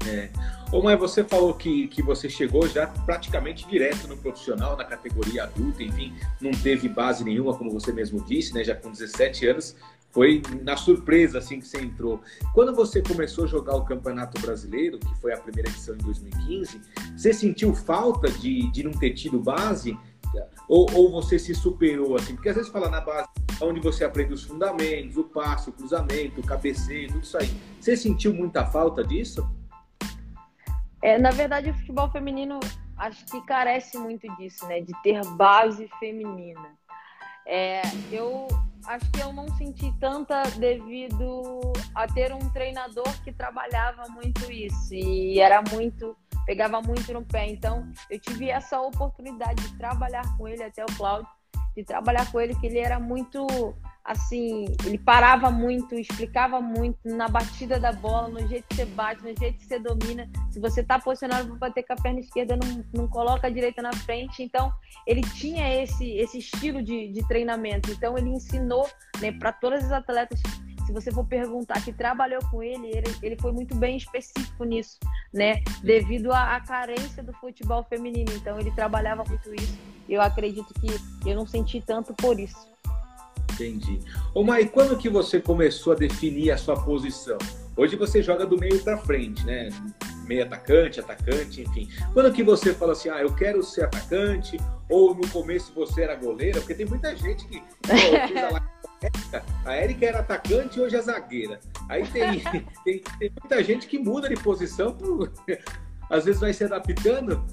[0.08, 0.30] É.
[0.72, 5.44] Ô, mãe, você falou que, que você chegou já praticamente direto no profissional, na categoria
[5.44, 8.64] adulta, enfim, não teve base nenhuma, como você mesmo disse, né?
[8.64, 9.76] Já com 17 anos,
[10.12, 12.22] foi na surpresa assim que você entrou.
[12.54, 16.82] Quando você começou a jogar o Campeonato Brasileiro, que foi a primeira edição em 2015,
[17.16, 19.98] você sentiu falta de, de não ter tido base?
[20.70, 22.34] Ou, ou você se superou assim?
[22.34, 23.28] Porque às vezes fala na base
[23.62, 27.52] onde você aprende os fundamentos, o passe, o cruzamento, o cabeceio, tudo isso aí.
[27.80, 29.48] Você sentiu muita falta disso?
[31.02, 32.60] É, na verdade, o futebol feminino
[32.98, 34.82] acho que carece muito disso, né?
[34.82, 36.70] De ter base feminina.
[37.46, 38.48] É, eu
[38.86, 44.94] acho que eu não senti tanta devido a ter um treinador que trabalhava muito isso
[44.94, 47.48] e era muito pegava muito no pé.
[47.48, 51.30] Então, eu tive essa oportunidade de trabalhar com ele até o Cláudio,
[51.76, 53.46] de trabalhar com ele que ele era muito
[54.04, 59.22] assim, ele parava muito, explicava muito na batida da bola, no jeito que você bate,
[59.22, 60.30] no jeito que você domina.
[60.50, 63.82] Se você tá posicionado para bater com a perna esquerda, não, não coloca a direita
[63.82, 64.42] na frente.
[64.42, 64.72] Então,
[65.06, 67.92] ele tinha esse, esse estilo de, de treinamento.
[67.92, 70.42] Então, ele ensinou né, para todas as atletas.
[70.86, 74.98] Se você for perguntar que trabalhou com ele, ele, ele foi muito bem específico nisso,
[75.32, 75.62] né?
[75.84, 78.32] Devido à, à carência do futebol feminino.
[78.34, 79.78] Então, ele trabalhava muito isso.
[80.10, 82.71] Eu acredito que eu não senti tanto por isso.
[83.54, 84.00] Entendi.
[84.34, 87.38] Ô, Mai, quando que você começou a definir a sua posição?
[87.76, 89.70] Hoje você joga do meio para frente, né?
[90.28, 91.90] Meio atacante, atacante, enfim.
[92.14, 94.58] Quando que você fala assim, ah, eu quero ser atacante,
[94.90, 96.60] ou no começo você era goleira?
[96.60, 97.64] Porque tem muita gente que.
[99.66, 101.60] a Érica era atacante e hoje é zagueira.
[101.90, 102.40] Aí tem,
[102.84, 105.32] tem, tem muita gente que muda de posição, por...
[106.10, 107.44] às vezes vai se adaptando.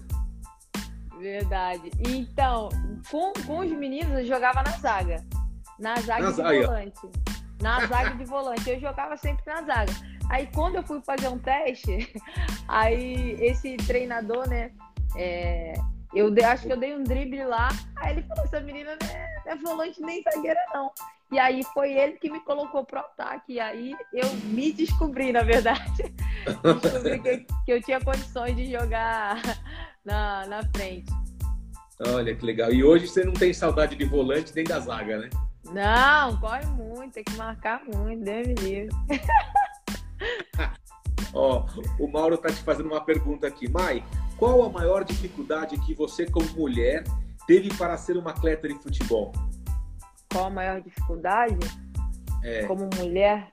[1.18, 1.90] Verdade.
[2.06, 2.68] Então,
[3.10, 5.24] com, com os meninos eu jogava na zaga.
[5.78, 6.66] Na zaga na de zaga.
[6.66, 7.10] volante.
[7.62, 8.70] Na zaga de volante.
[8.70, 9.92] Eu jogava sempre na zaga.
[10.30, 12.12] Aí quando eu fui fazer um teste,
[12.68, 14.72] aí esse treinador, né?
[15.16, 15.74] É,
[16.14, 17.68] eu de, acho que eu dei um drible lá.
[17.96, 20.90] Aí ele falou: essa menina não é, não é volante nem zagueira, não.
[21.30, 23.54] E aí foi ele que me colocou pro ataque.
[23.54, 26.14] E aí eu me descobri, na verdade.
[26.82, 29.36] descobri que, que, eu tinha condições de jogar
[30.04, 31.12] na, na frente.
[32.06, 32.72] Olha que legal.
[32.72, 35.28] E hoje você não tem saudade de volante nem da zaga, né?
[35.72, 38.96] Não, corre muito, tem que marcar muito, Deus me livre.
[41.34, 41.66] Ó,
[41.98, 43.70] o Mauro está te fazendo uma pergunta aqui.
[43.70, 44.02] Mai,
[44.36, 47.04] qual a maior dificuldade que você, como mulher,
[47.46, 49.32] teve para ser uma atleta de futebol?
[50.32, 51.58] Qual a maior dificuldade?
[52.42, 52.64] É.
[52.66, 53.52] Como mulher?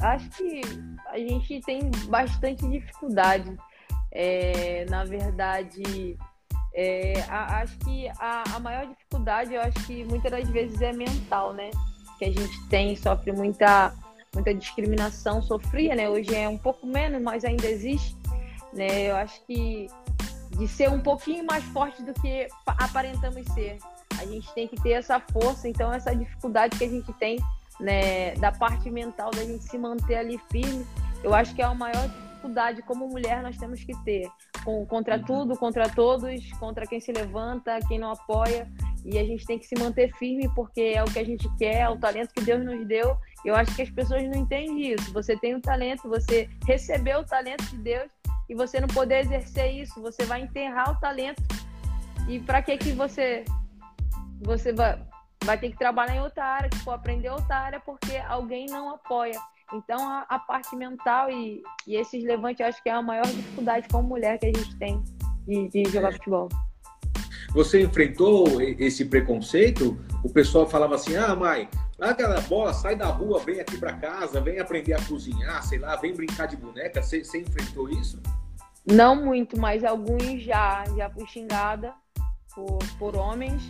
[0.00, 0.60] Acho que
[1.06, 3.56] a gente tem bastante dificuldade.
[4.12, 6.16] É, na verdade,
[6.74, 10.92] é, a, acho que a, a maior dificuldade, eu acho que muitas das vezes é
[10.92, 11.70] mental, né?
[12.18, 13.92] Que a gente tem, sofre muita
[14.34, 16.08] muita discriminação sofria, né?
[16.08, 18.16] Hoje é um pouco menos, mas ainda existe,
[18.72, 19.10] né?
[19.10, 19.88] Eu acho que
[20.58, 23.78] de ser um pouquinho mais forte do que aparentamos ser.
[24.18, 27.38] A gente tem que ter essa força, então essa dificuldade que a gente tem,
[27.78, 30.84] né, da parte mental da gente se manter ali firme,
[31.22, 34.28] eu acho que é a maior dificuldade como mulher nós temos que ter,
[34.64, 35.24] com, contra uhum.
[35.24, 38.68] tudo, contra todos, contra quem se levanta, quem não apoia,
[39.04, 41.80] e a gente tem que se manter firme porque é o que a gente quer,
[41.82, 45.12] é o talento que Deus nos deu eu acho que as pessoas não entendem isso.
[45.12, 48.10] Você tem um talento, você recebeu o talento de Deus
[48.48, 51.42] e você não poder exercer isso, você vai enterrar o talento.
[52.28, 53.44] E para que que você
[54.40, 55.02] você vai,
[55.44, 59.38] vai ter que trabalhar em outra área, tipo, aprender outra área porque alguém não apoia.
[59.72, 63.26] Então a, a parte mental e, e esses levantes, eu acho que é a maior
[63.26, 65.02] dificuldade como mulher que a gente tem
[65.46, 66.48] de, de jogar futebol.
[67.52, 69.98] Você enfrentou esse preconceito?
[70.22, 74.40] O pessoal falava assim: ah, mãe, aquela bola, sai da rua, vem aqui para casa,
[74.40, 77.02] vem aprender a cozinhar, sei lá, vem brincar de boneca.
[77.02, 78.20] Você, você enfrentou isso?
[78.86, 80.84] Não muito, mas alguns já.
[80.96, 81.94] Já fui xingada
[82.54, 83.62] por, por homens,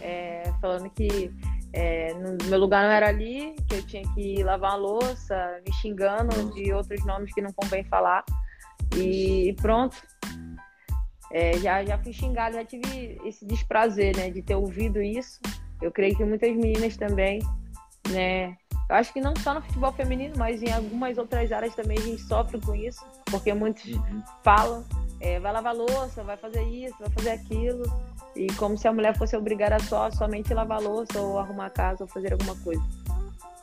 [0.00, 1.32] é, falando que
[1.76, 5.74] é, no meu lugar não era ali, que eu tinha que lavar a louça, me
[5.74, 8.24] xingando de outros nomes que não convém falar.
[8.96, 9.94] E pronto.
[11.30, 15.38] É, já, já fui xingada, já tive esse desprazer, né, de ter ouvido isso.
[15.82, 17.40] Eu creio que muitas meninas também,
[18.08, 18.56] né,
[18.88, 22.00] eu acho que não só no futebol feminino, mas em algumas outras áreas também a
[22.00, 24.22] gente sofre com isso, porque muitos uhum.
[24.42, 24.82] falam,
[25.20, 27.82] é, vai lavar louça, vai fazer isso, vai fazer aquilo,
[28.36, 32.04] e como se a mulher fosse obrigada só somente lavar louça ou arrumar a casa
[32.04, 32.82] ou fazer alguma coisa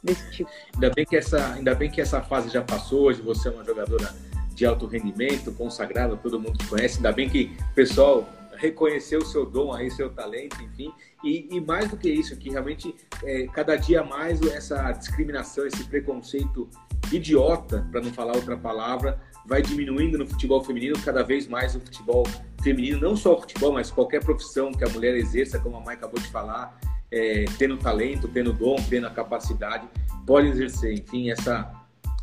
[0.03, 0.49] desse tipo.
[0.73, 3.63] Ainda bem que essa, ainda bem que essa fase já passou, hoje você é uma
[3.63, 4.13] jogadora
[4.53, 6.97] de alto rendimento, consagrado, todo mundo conhece.
[6.97, 10.91] Ainda bem que o pessoal reconheceu o seu dom aí, seu talento, enfim.
[11.23, 15.83] E, e mais do que isso, que realmente é, cada dia mais essa discriminação, esse
[15.85, 16.69] preconceito
[17.11, 21.79] idiota, para não falar outra palavra, vai diminuindo no futebol feminino, cada vez mais o
[21.79, 22.23] futebol
[22.61, 25.95] feminino, não só o futebol, mas qualquer profissão que a mulher exerça, como a mãe
[25.95, 26.79] acabou de falar,
[27.11, 29.87] é, tendo talento, tendo dom, tendo a capacidade,
[30.25, 30.93] pode exercer.
[30.93, 31.71] Enfim, essa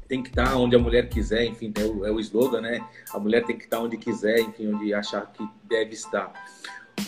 [0.08, 2.84] tem que estar onde a mulher quiser, enfim, é o, é o slogan, né?
[3.12, 6.32] A mulher tem que estar onde quiser, enfim, onde achar que deve estar.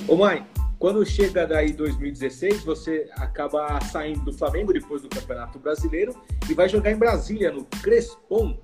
[0.07, 0.46] Ô mãe,
[0.79, 6.12] quando chega daí 2016, você acaba saindo do Flamengo depois do Campeonato Brasileiro
[6.48, 8.59] e vai jogar em Brasília, no Crespon.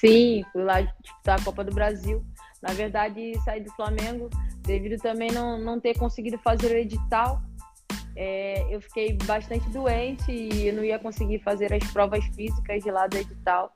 [0.00, 2.24] Sim, fui lá disputar a Copa do Brasil.
[2.62, 4.28] Na verdade, saí do Flamengo
[4.62, 7.40] devido também não, não ter conseguido fazer o edital
[8.16, 12.90] é, eu fiquei bastante doente e eu não ia conseguir fazer as provas físicas de
[12.90, 13.70] lá do edital.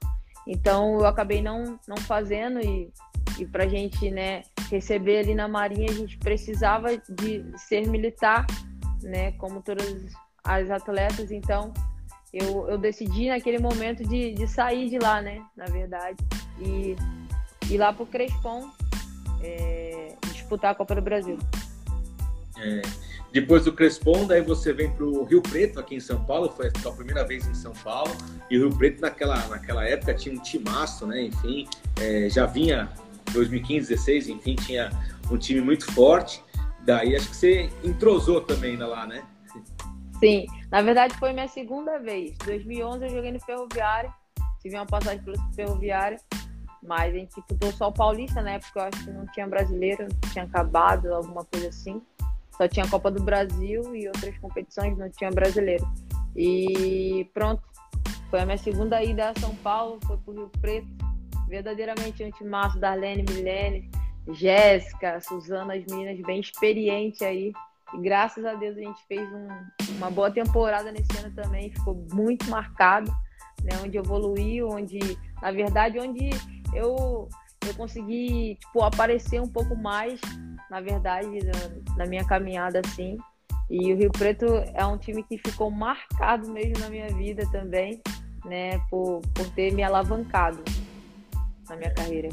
[0.47, 2.91] Então eu acabei não, não fazendo e,
[3.39, 8.47] e para a gente né, receber ali na Marinha a gente precisava de ser militar,
[9.03, 10.07] né, como todas
[10.43, 11.31] as atletas.
[11.31, 11.75] Então
[12.33, 16.16] eu, eu decidi naquele momento de, de sair de lá, né, na verdade,
[16.59, 16.97] e
[17.71, 18.71] ir lá para o Crespon
[19.43, 21.38] é, disputar a Copa do Brasil.
[22.59, 22.83] É.
[23.33, 26.66] Depois do Crespon, daí você vem para o Rio Preto, aqui em São Paulo, foi
[26.69, 28.11] a primeira vez em São Paulo.
[28.51, 31.23] E o Rio Preto, naquela, naquela época, tinha um timaço, né?
[31.23, 31.69] Enfim,
[32.01, 32.90] é, já vinha
[33.33, 34.90] 2015, 16, enfim, tinha
[35.31, 36.43] um time muito forte.
[36.85, 39.23] Daí acho que você entrosou também lá, né?
[40.19, 42.37] Sim, na verdade foi minha segunda vez.
[42.45, 44.13] 2011 eu joguei no Ferroviário,
[44.61, 46.19] tive uma passagem pelo Ferroviário,
[46.83, 50.09] mas a gente disputou só o Paulista na época, eu acho que não tinha brasileiro,
[50.33, 52.01] tinha acabado, alguma coisa assim.
[52.57, 55.87] Só tinha a Copa do Brasil e outras competições, não tinha brasileiro.
[56.37, 57.63] E pronto,
[58.29, 60.89] foi a minha segunda ida a São Paulo, foi pro Rio Preto.
[61.49, 63.91] Verdadeiramente um timaço, Darlene, Milene,
[64.29, 67.53] Jéssica, Suzana, as meninas bem experientes aí.
[67.94, 69.48] E graças a Deus a gente fez um,
[69.96, 73.11] uma boa temporada nesse ano também, ficou muito marcado,
[73.62, 73.79] né?
[73.83, 74.98] Onde evoluí, onde,
[75.42, 76.31] na verdade, onde
[76.74, 77.29] eu,
[77.66, 80.20] eu consegui, tipo, aparecer um pouco mais,
[80.70, 83.18] na verdade, na, na minha caminhada, assim.
[83.68, 88.00] E o Rio Preto é um time que ficou marcado mesmo na minha vida também,
[88.44, 88.79] né?
[88.90, 90.62] Por, por ter me alavancado
[91.68, 92.29] na minha carreira.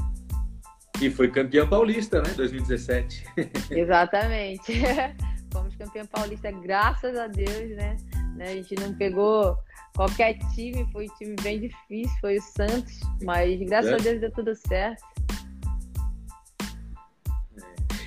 [0.99, 2.33] E foi campeão paulista, né?
[2.35, 3.23] 2017.
[3.69, 4.73] Exatamente.
[5.57, 7.97] Fomos campeão paulista, graças a Deus, né?
[8.35, 8.51] né?
[8.51, 9.57] A gente não pegou
[9.95, 13.95] qualquer time, foi um time bem difícil, foi o Santos, mas graças é.
[13.95, 15.03] a Deus deu tudo certo.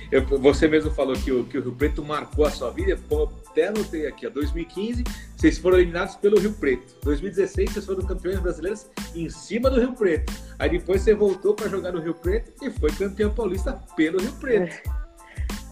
[0.09, 3.29] Eu, você mesmo falou que o, que o Rio Preto marcou a sua vida, como
[3.49, 5.03] até anotei aqui, ó, 2015,
[5.35, 6.95] vocês foram eliminados pelo Rio Preto.
[7.03, 10.31] 2016, vocês foram campeões brasileiros em cima do Rio Preto.
[10.57, 14.33] Aí depois você voltou para jogar no Rio Preto e foi campeão paulista pelo Rio
[14.33, 15.00] Preto.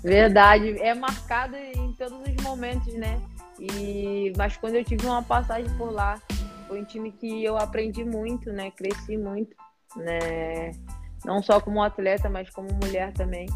[0.03, 3.21] Verdade, é marcado em todos os momentos, né?
[3.59, 6.19] E, mas quando eu tive uma passagem por lá,
[6.67, 8.71] foi um time que eu aprendi muito, né?
[8.71, 9.55] Cresci muito,
[9.97, 10.71] né?
[11.25, 13.47] Não só como atleta, mas como mulher também.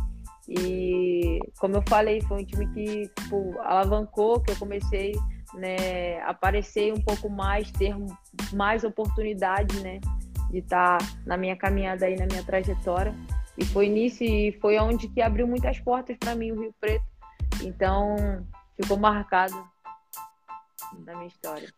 [0.47, 5.13] E como eu falei, foi um time que tipo, alavancou, que eu comecei
[5.53, 7.95] né, a aparecer um pouco mais, ter
[8.51, 9.99] mais oportunidade né,
[10.49, 13.15] de estar tá na minha caminhada aí, na minha trajetória.
[13.58, 17.06] E foi nisso e foi onde que abriu muitas portas para mim o Rio Preto.
[17.62, 18.16] Então
[18.82, 19.54] ficou marcado
[21.06, 21.70] na minha história.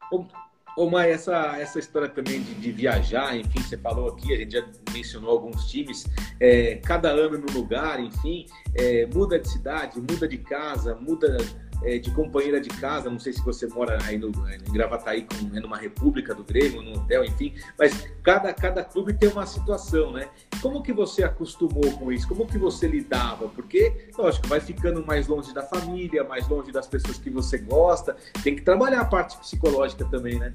[0.77, 4.51] Ô, Mai, essa, essa história também de, de, viajar, enfim, você falou aqui, a gente
[4.51, 6.05] já mencionou alguns times,
[6.37, 11.37] é, cada ano no lugar, enfim, é, muda de cidade, muda de casa, muda
[11.85, 15.55] é, de companheira de casa, não sei se você mora aí no, em Gravataí, como
[15.55, 20.11] é numa república do Grêmio, num hotel, enfim, mas cada, cada clube tem uma situação,
[20.11, 20.27] né?
[20.61, 22.27] Como que você acostumou com isso?
[22.27, 23.47] Como que você lidava?
[23.47, 28.17] Porque, lógico, vai ficando mais longe da família, mais longe das pessoas que você gosta,
[28.43, 30.53] tem que trabalhar a parte psicológica também, né?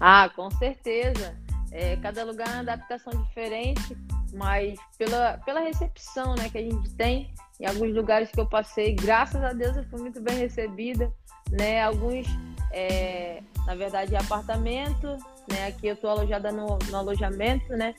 [0.00, 1.36] Ah, com certeza.
[1.74, 3.98] É, cada lugar é uma adaptação diferente,
[4.32, 8.94] mas pela, pela recepção né, que a gente tem, em alguns lugares que eu passei,
[8.94, 11.12] graças a Deus eu fui muito bem recebida,
[11.50, 11.82] né?
[11.82, 12.28] Alguns,
[12.70, 15.16] é, na verdade, apartamento,
[15.50, 15.66] né?
[15.66, 17.92] Aqui eu estou alojada no, no alojamento, né?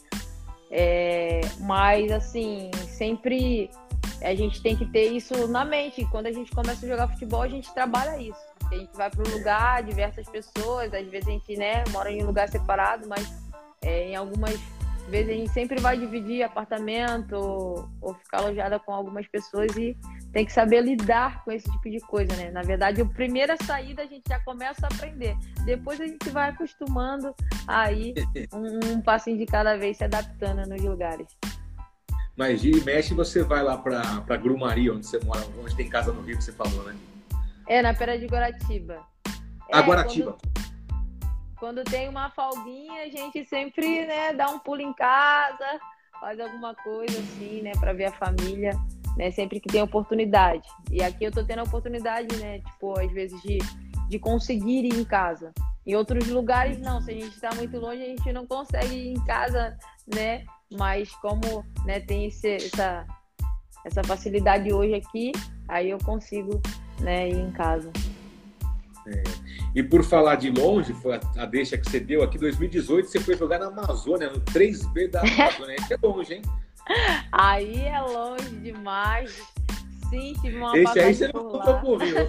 [0.72, 3.70] É, mas assim, sempre
[4.22, 6.08] a gente tem que ter isso na mente.
[6.12, 8.40] Quando a gente começa a jogar futebol, a gente trabalha isso.
[8.72, 12.24] A gente vai para um lugar, diversas pessoas, às vezes a gente né, mora em
[12.24, 13.45] um lugar separado, mas
[13.86, 14.60] é, em algumas
[15.08, 19.96] vezes a gente sempre vai dividir apartamento ou, ou ficar alojada com algumas pessoas e
[20.34, 22.50] tem que saber lidar com esse tipo de coisa, né?
[22.52, 25.38] Na verdade, a primeira saída a gente já começa a aprender.
[25.64, 27.34] Depois a gente vai acostumando
[27.68, 28.14] aí
[28.52, 31.28] um, um passinho de cada vez se adaptando nos lugares.
[32.36, 36.22] Mas de mexe você vai lá para Grumari, onde você mora, onde tem casa no
[36.22, 36.96] Rio que você falou, né?
[37.68, 39.00] É, na Pera de Guaratiba.
[39.70, 40.34] É, Guaratiba.
[40.34, 40.55] Quando
[41.66, 45.66] quando tem uma folguinha, a gente sempre, né, dá um pulo em casa,
[46.20, 48.72] faz alguma coisa assim, né, para ver a família,
[49.18, 50.62] né, sempre que tem oportunidade.
[50.92, 53.58] E aqui eu tô tendo a oportunidade, né, tipo, às vezes de,
[54.08, 55.52] de conseguir ir em casa.
[55.88, 59.14] Em outros lugares, não, se a gente está muito longe, a gente não consegue ir
[59.14, 59.76] em casa,
[60.06, 63.08] né, mas como, né, tem esse, essa,
[63.84, 65.32] essa facilidade hoje aqui,
[65.68, 66.62] aí eu consigo,
[67.00, 67.92] né, ir em casa.
[69.08, 69.24] É.
[69.76, 73.20] E por falar de longe, foi a, a deixa que você deu aqui, 2018, você
[73.20, 75.76] foi jogar na Amazônia, no 3B da Amazônia.
[75.76, 76.42] Esse é longe, hein?
[77.32, 79.42] Aí é longe demais.
[80.10, 82.28] Sim, tive uma Esse aí você não contou por Rio.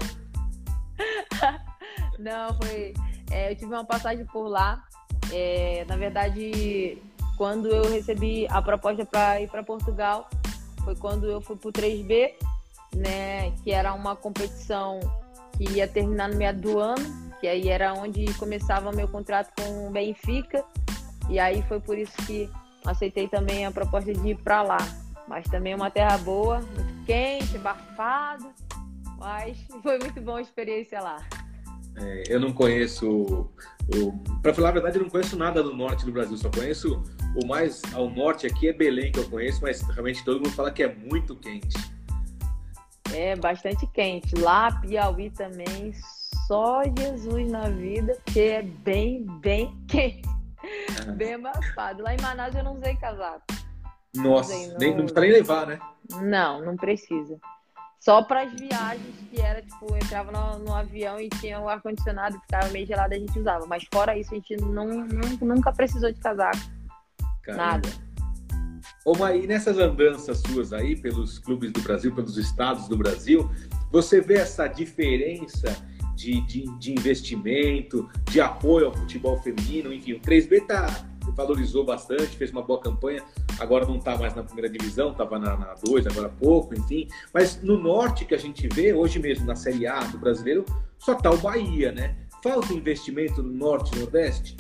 [2.19, 2.95] não, foi.
[3.31, 4.83] É, eu tive uma passagem por lá.
[5.33, 6.99] É, na verdade,
[7.37, 10.29] quando eu recebi a proposta para ir para Portugal,
[10.85, 12.35] foi quando eu fui para o 3B,
[12.95, 13.51] né?
[13.63, 15.01] Que era uma competição
[15.57, 17.05] que ia terminar no meio do ano,
[17.41, 20.65] que aí era onde começava meu contrato com o Benfica.
[21.29, 22.49] E aí foi por isso que
[22.85, 24.79] aceitei também a proposta de ir para lá.
[25.27, 28.53] Mas também é uma terra boa, muito quente, abafado.
[29.19, 31.17] Mas foi muito boa a experiência lá.
[31.99, 33.51] É, eu não conheço,
[34.43, 36.37] para falar a verdade, eu não conheço nada do norte do Brasil.
[36.37, 37.03] Só conheço
[37.43, 40.71] o mais ao norte aqui é Belém que eu conheço, mas realmente todo mundo fala
[40.71, 41.77] que é muito quente.
[43.15, 44.35] É bastante quente.
[44.37, 45.93] Lá, Piauí também,
[46.47, 50.29] só Jesus na vida, porque é bem, bem quente.
[51.07, 51.13] É.
[51.13, 52.03] Bem abafado.
[52.03, 53.45] Lá em Manaus eu não usei casaco.
[54.15, 55.79] Nossa, não, usei, nem, não precisa nem levar, né?
[56.23, 57.39] Não, não precisa.
[58.01, 62.39] Só para as viagens que era, tipo, entrava no, no avião e tinha o ar-condicionado,
[62.41, 63.67] ficava meio gelado, a gente usava.
[63.67, 66.57] Mas fora isso, a gente não, não nunca precisou de casaco.
[67.43, 67.65] Caramba.
[67.65, 68.06] Nada.
[69.07, 73.49] Ô Maí, nessas andanças suas aí pelos clubes do Brasil, pelos estados do Brasil,
[73.89, 75.77] você vê essa diferença
[76.17, 82.37] de, de, de investimento, de apoio ao futebol feminino, enfim, o 3B tá, valorizou bastante,
[82.37, 83.23] fez uma boa campanha,
[83.61, 85.55] agora não está mais na primeira divisão, estava na
[85.87, 87.07] 2 agora há pouco, enfim.
[87.33, 90.65] Mas no norte que a gente vê, hoje mesmo na Série A do brasileiro,
[90.99, 92.17] só está o Bahia, né?
[92.43, 94.57] Falta investimento no norte e nordeste?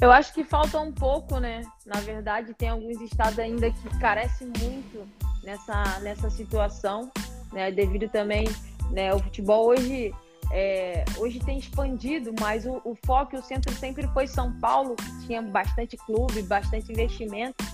[0.00, 1.62] Eu acho que falta um pouco, né?
[1.86, 5.08] Na verdade, tem alguns estados ainda que carecem muito
[5.42, 7.10] nessa, nessa situação,
[7.52, 7.70] né?
[7.70, 8.46] Devido também,
[8.90, 9.14] né?
[9.14, 10.14] O futebol hoje
[10.52, 14.94] é, hoje tem expandido, mas o, o foco e o centro sempre foi São Paulo,
[14.96, 17.64] que tinha bastante clube, bastante investimento.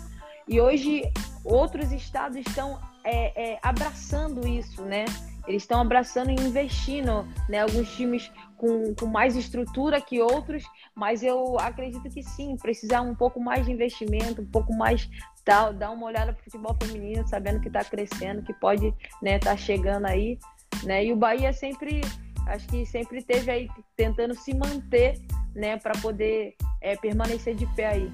[0.49, 1.03] E hoje
[1.45, 5.05] outros estados estão é, é, abraçando isso, né?
[5.47, 7.62] Eles estão abraçando e investindo, né?
[7.62, 8.31] Alguns times
[8.63, 10.63] com, com mais estrutura que outros,
[10.95, 15.11] mas eu acredito que sim, precisar um pouco mais de investimento, um pouco mais
[15.45, 19.19] tal, dar uma olhada para o futebol feminino, sabendo que está crescendo, que pode estar
[19.21, 20.39] né, tá chegando aí,
[20.85, 21.05] né?
[21.05, 22.03] E o Bahia sempre
[22.47, 25.21] acho que sempre teve aí tentando se manter,
[25.57, 28.13] né, para poder é, permanecer de pé aí,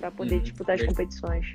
[0.00, 1.46] para poder hum, disputar as competições.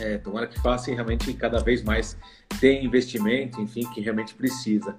[0.00, 2.16] É, tomara que façam realmente cada vez mais
[2.60, 4.96] ter investimento, enfim, que realmente precisa.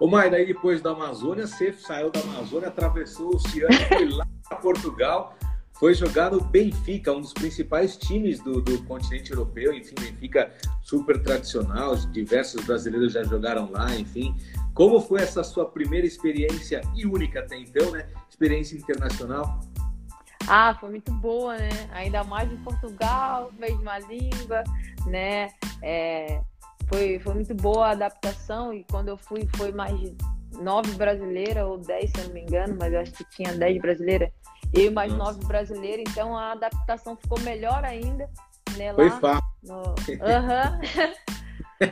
[0.00, 4.26] Ô Maia, daí depois da Amazônia, você saiu da Amazônia, atravessou o oceano, foi lá
[4.48, 5.34] para Portugal,
[5.72, 11.20] foi jogar no Benfica, um dos principais times do, do continente europeu, enfim, Benfica super
[11.20, 14.36] tradicional, diversos brasileiros já jogaram lá, enfim.
[14.72, 18.08] Como foi essa sua primeira experiência e única até então, né?
[18.30, 19.60] Experiência internacional?
[20.46, 21.68] Ah, foi muito boa, né?
[21.92, 24.62] Ainda mais em Portugal, mesma língua,
[25.06, 25.50] né?
[25.82, 26.40] É,
[26.88, 29.94] foi, foi muito boa a adaptação e quando eu fui foi mais
[30.60, 33.80] nove brasileiras ou dez, se eu não me engano, mas eu acho que tinha dez
[33.80, 34.30] brasileiras.
[34.72, 35.32] Eu e mais Nossa.
[35.32, 38.28] nove brasileiras, então a adaptação ficou melhor ainda.
[38.76, 39.48] Né, foi fácil.
[39.62, 39.76] No...
[39.76, 41.14] Uhum.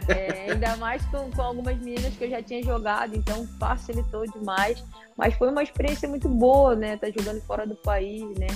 [0.09, 4.83] É, ainda mais com, com algumas meninas que eu já tinha jogado, então facilitou demais.
[5.17, 6.97] Mas foi uma experiência muito boa, né?
[6.97, 8.49] Tá jogando fora do país, né?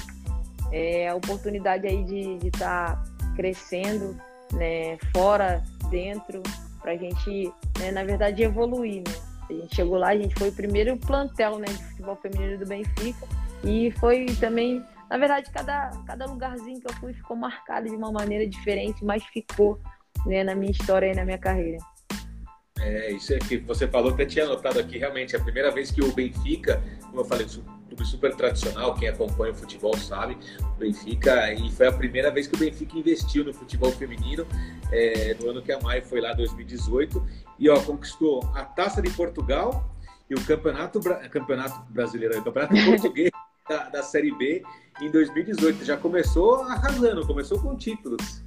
[0.72, 3.04] É, a oportunidade aí de estar tá
[3.36, 4.20] crescendo,
[4.52, 4.98] né?
[5.12, 6.42] Fora, dentro,
[6.80, 7.90] pra gente, né?
[7.90, 9.14] na verdade, evoluir, né?
[9.48, 11.66] A gente chegou lá, a gente foi o primeiro plantel, né?
[11.66, 13.26] De futebol feminino do Benfica.
[13.64, 18.12] E foi também, na verdade, cada, cada lugarzinho que eu fui ficou marcado de uma
[18.12, 19.80] maneira diferente, mas ficou
[20.24, 21.78] né, na minha história e na minha carreira.
[22.78, 25.90] É, isso é que você falou, até tinha anotado aqui, realmente, é a primeira vez
[25.90, 27.46] que o Benfica, como eu falei,
[27.90, 32.46] clube super tradicional, quem acompanha o futebol sabe, o Benfica, e foi a primeira vez
[32.46, 34.46] que o Benfica investiu no futebol feminino,
[34.92, 37.22] é, no ano que a Mai foi lá, 2018,
[37.58, 39.84] e ó, conquistou a Taça de Portugal
[40.28, 43.30] e o Campeonato, campeonato Brasileiro, o Campeonato Português
[43.68, 44.62] da, da Série B
[45.02, 45.84] em 2018.
[45.84, 48.44] Já começou arrasando, começou com títulos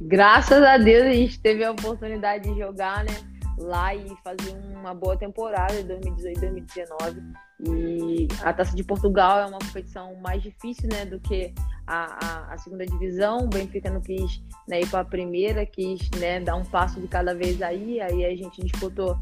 [0.00, 3.12] graças a Deus a gente teve a oportunidade de jogar, né?
[3.58, 7.22] Lá e fazer uma boa temporada de 2018 2019.
[7.60, 11.04] E a Taça de Portugal é uma competição mais difícil, né?
[11.04, 11.52] Do que
[11.86, 13.38] a, a, a segunda divisão.
[13.38, 17.08] O Benfica não quis né, ir para a primeira, quis né, dar um passo de
[17.08, 18.00] cada vez aí.
[18.00, 19.18] Aí a gente disputou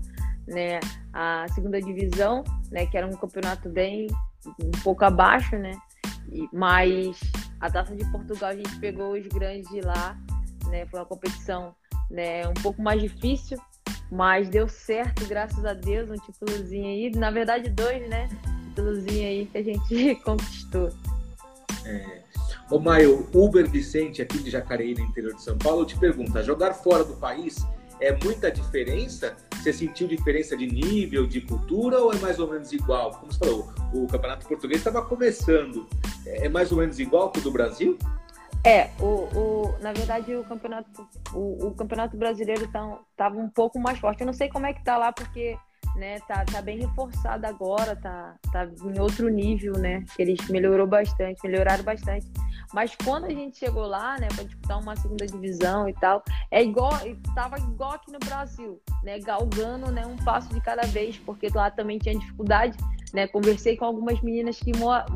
[0.46, 0.80] né,
[1.12, 2.86] a segunda divisão, né?
[2.86, 4.06] Que era um campeonato bem
[4.62, 5.72] um pouco abaixo, né?
[6.30, 7.18] E, mas
[7.60, 10.16] a Taça de Portugal a gente pegou os grandes de lá
[10.68, 10.86] né?
[10.86, 11.74] Foi uma competição
[12.10, 13.58] né, um pouco mais difícil,
[14.10, 17.10] mas deu certo, graças a Deus, um títulozinho aí.
[17.16, 18.28] Na verdade, dois, né?
[18.68, 20.90] Títulozinho aí que a gente conquistou.
[21.84, 22.22] É.
[22.70, 26.74] Ô Maio, Uber Vicente, aqui de Jacareí, no interior de São Paulo, te pergunta: jogar
[26.74, 27.64] fora do país
[28.00, 29.36] é muita diferença?
[29.54, 33.12] Você sentiu diferença de nível, de cultura ou é mais ou menos igual?
[33.12, 35.86] Como você falou, o Campeonato Português estava começando.
[36.24, 37.98] É mais ou menos igual que o do Brasil?
[38.66, 42.68] É, o, o, na verdade o campeonato, o, o campeonato brasileiro
[43.16, 44.22] tá, um pouco mais forte.
[44.22, 45.56] Eu não sei como é que tá lá, porque
[45.94, 50.04] né, tá, tá bem reforçado agora, tá, tá em outro nível, né?
[50.18, 52.26] Eles melhorou bastante, melhoraram bastante.
[52.74, 56.60] Mas quando a gente chegou lá, né, para disputar uma segunda divisão e tal, é
[56.60, 56.90] igual,
[57.36, 61.70] tava igual aqui no Brasil, né, galgando, né, um passo de cada vez, porque lá
[61.70, 62.76] também tinha dificuldade,
[63.14, 63.28] né?
[63.28, 65.06] Conversei com algumas meninas que mora,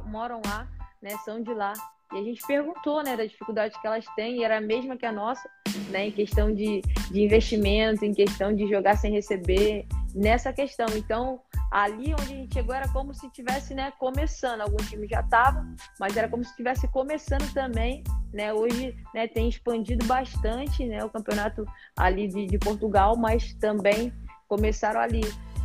[0.00, 0.66] moram lá,
[1.00, 1.72] né, são de lá,
[2.12, 5.04] e a gente perguntou, né, da dificuldade que elas têm, e era a mesma que
[5.04, 5.48] a nossa,
[5.90, 6.80] né, em questão de,
[7.10, 10.86] de investimento, em questão de jogar sem receber, nessa questão.
[10.96, 11.40] Então,
[11.70, 14.62] ali onde a gente chegou era como se tivesse, né, começando.
[14.62, 18.02] Alguns times já estavam, mas era como se estivesse começando também,
[18.32, 18.52] né?
[18.52, 24.12] Hoje, né, tem expandido bastante, né, o campeonato ali de, de Portugal, mas também
[24.48, 25.22] começaram ali,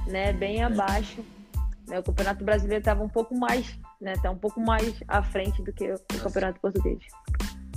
[0.08, 1.24] né, bem abaixo.
[1.88, 2.00] Né?
[2.00, 4.14] O campeonato brasileiro estava um pouco mais né?
[4.22, 6.99] Tá um pouco mais à frente do que o Campeonato Português.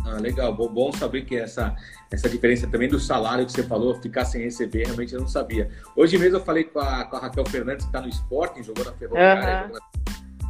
[0.07, 0.55] Ah, legal.
[0.55, 1.75] Bom, bom saber que essa,
[2.11, 5.70] essa diferença também do salário que você falou, ficar sem receber, realmente eu não sabia.
[5.97, 8.85] Hoje mesmo eu falei com a, com a Raquel Fernandes, que está no Sporting, jogou
[8.85, 9.79] na Ferroviária, uhum.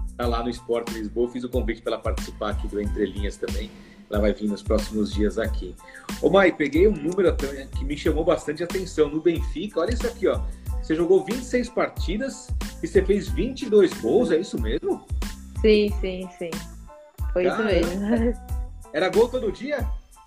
[0.09, 1.31] está lá no Sporting Lisboa.
[1.31, 3.71] Fiz o convite para ela participar aqui do Entre Linhas também.
[4.11, 5.75] Ela vai vir nos próximos dias aqui.
[6.21, 7.35] Ô, Mai, peguei um número
[7.77, 9.09] que me chamou bastante atenção.
[9.09, 10.41] No Benfica, olha isso aqui, ó.
[10.83, 12.49] Você jogou 26 partidas
[12.83, 15.07] e você fez 22 gols, é isso mesmo?
[15.65, 16.51] Sim, sim, sim.
[17.33, 18.03] Foi isso mesmo.
[18.93, 19.79] Era gol todo dia?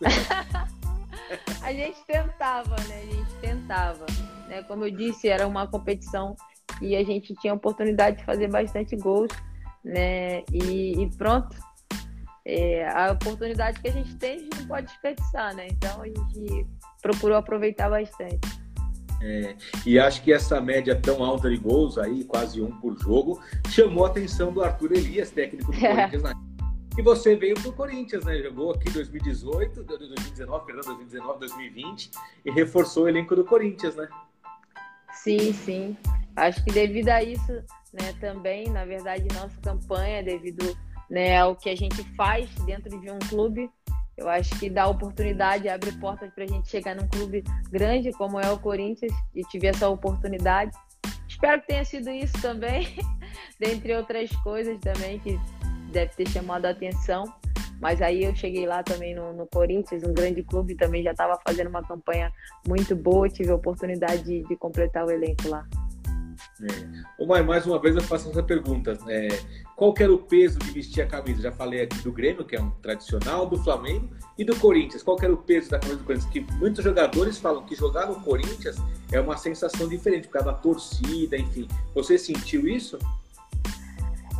[1.62, 3.04] a gente tentava, né?
[3.04, 4.04] A gente tentava.
[4.48, 4.64] Né?
[4.64, 6.36] Como eu disse, era uma competição
[6.82, 9.30] e a gente tinha a oportunidade de fazer bastante gols,
[9.86, 10.40] né?
[10.52, 11.56] E, e pronto.
[12.44, 15.68] É, a oportunidade que a gente tem, a gente não pode desperdiçar, né?
[15.68, 16.68] Então a gente
[17.00, 18.40] procurou aproveitar bastante.
[19.22, 19.55] É,
[19.86, 24.05] e acho que essa média tão alta de gols aí, quase um por jogo, chamou
[24.05, 26.34] a atenção do Arthur Elias, técnico do Corinthians na
[26.97, 28.41] e você veio para o Corinthians, né?
[28.41, 32.09] Jogou aqui 2018, 2019, perdão, 2019, 2020
[32.43, 34.09] e reforçou o elenco do Corinthians, né?
[35.13, 35.97] Sim, sim.
[36.36, 37.51] Acho que devido a isso,
[37.93, 40.76] né, também, na verdade, nossa campanha, devido
[41.07, 43.70] né, ao que a gente faz dentro de um clube,
[44.18, 48.39] eu acho que dá oportunidade, abre portas para a gente chegar num clube grande como
[48.39, 50.72] é o Corinthians e tive essa oportunidade.
[51.28, 52.95] Espero que tenha sido isso também,
[53.59, 55.39] dentre outras coisas também que
[55.91, 57.26] deve ter chamado a atenção.
[57.80, 61.39] Mas aí eu cheguei lá também no, no Corinthians, um grande clube, também já estava
[61.47, 62.32] fazendo uma campanha
[62.68, 65.63] muito boa, tive a oportunidade de, de completar o elenco lá.
[66.62, 67.43] É.
[67.43, 68.97] Mais uma vez eu faço essa pergunta.
[69.08, 69.28] É,
[69.76, 71.41] qual que era o peso de vestir a camisa?
[71.41, 75.03] Já falei aqui do Grêmio, que é um tradicional, do Flamengo e do Corinthians.
[75.03, 76.32] Qual que era o peso da camisa do Corinthians?
[76.32, 78.78] Que muitos jogadores falam que jogar no Corinthians
[79.12, 81.68] é uma sensação diferente, por causa da torcida, enfim.
[81.93, 82.97] Você sentiu isso?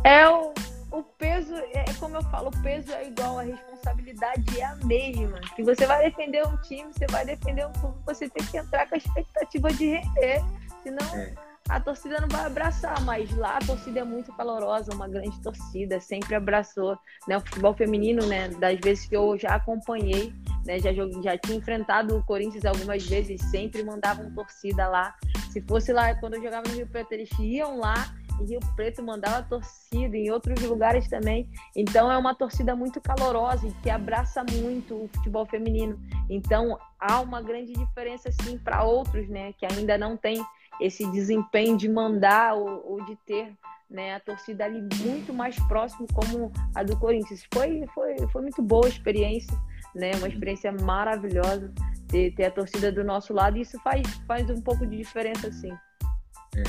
[0.04, 0.52] É o,
[0.90, 4.74] o peso, é, é como eu falo, o peso é igual, a responsabilidade é a
[4.76, 5.40] mesma.
[5.54, 8.88] Se você vai defender um time, você vai defender um clube, você tem que entrar
[8.88, 10.42] com a expectativa de render.
[10.82, 11.47] Senão é.
[11.68, 16.00] A torcida não vai abraçar, mas lá a torcida é muito calorosa, uma grande torcida,
[16.00, 16.98] sempre abraçou.
[17.28, 17.36] Né?
[17.36, 20.32] O futebol feminino, né, das vezes que eu já acompanhei,
[20.64, 25.14] né, já, joguei, já tinha enfrentado o Corinthians algumas vezes, sempre mandavam torcida lá.
[25.50, 27.94] Se fosse lá, quando eu jogava no Rio Preto, eles iam lá
[28.40, 31.48] em Rio Preto mandava torcida, em outros lugares também.
[31.76, 35.98] Então é uma torcida muito calorosa e que abraça muito o futebol feminino.
[36.30, 40.42] Então há uma grande diferença sim para outros, né, que ainda não tem
[40.80, 43.52] esse desempenho de mandar ou, ou, de ter
[43.90, 47.42] né, a torcida ali muito mais próximo como a do Corinthians.
[47.52, 49.56] Foi, foi, foi muito boa a experiência,
[49.94, 51.72] né, uma experiência maravilhosa
[52.08, 55.50] ter, ter a torcida do nosso lado e isso faz, faz um pouco de diferença
[55.52, 55.72] sim.
[56.56, 56.62] É.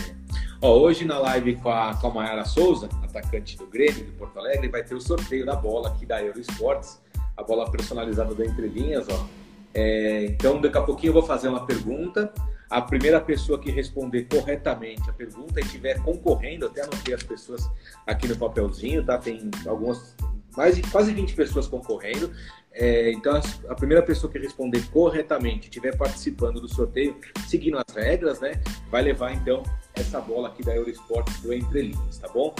[0.61, 4.37] Ó, hoje na live com a, com a Mayara Souza, atacante do Grêmio de Porto
[4.37, 7.01] Alegre, vai ter o sorteio da bola aqui da Euro Esportes,
[7.37, 9.25] a bola personalizada da Entrelinhas, ó.
[9.73, 12.33] É, então, daqui a pouquinho eu vou fazer uma pergunta.
[12.69, 17.69] A primeira pessoa que responder corretamente a pergunta e estiver concorrendo, até anotei as pessoas
[18.05, 19.17] aqui no papelzinho, tá?
[19.17, 20.15] Tem algumas,
[20.55, 22.31] mais de quase 20 pessoas concorrendo.
[22.71, 27.17] É, então, a primeira pessoa que responder corretamente, estiver participando do sorteio,
[27.47, 28.61] seguindo as regras, né,
[28.91, 29.63] vai levar então
[29.95, 32.53] essa bola aqui da Eurosport do Entre Linhas, tá bom?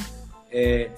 [0.52, 0.90] É,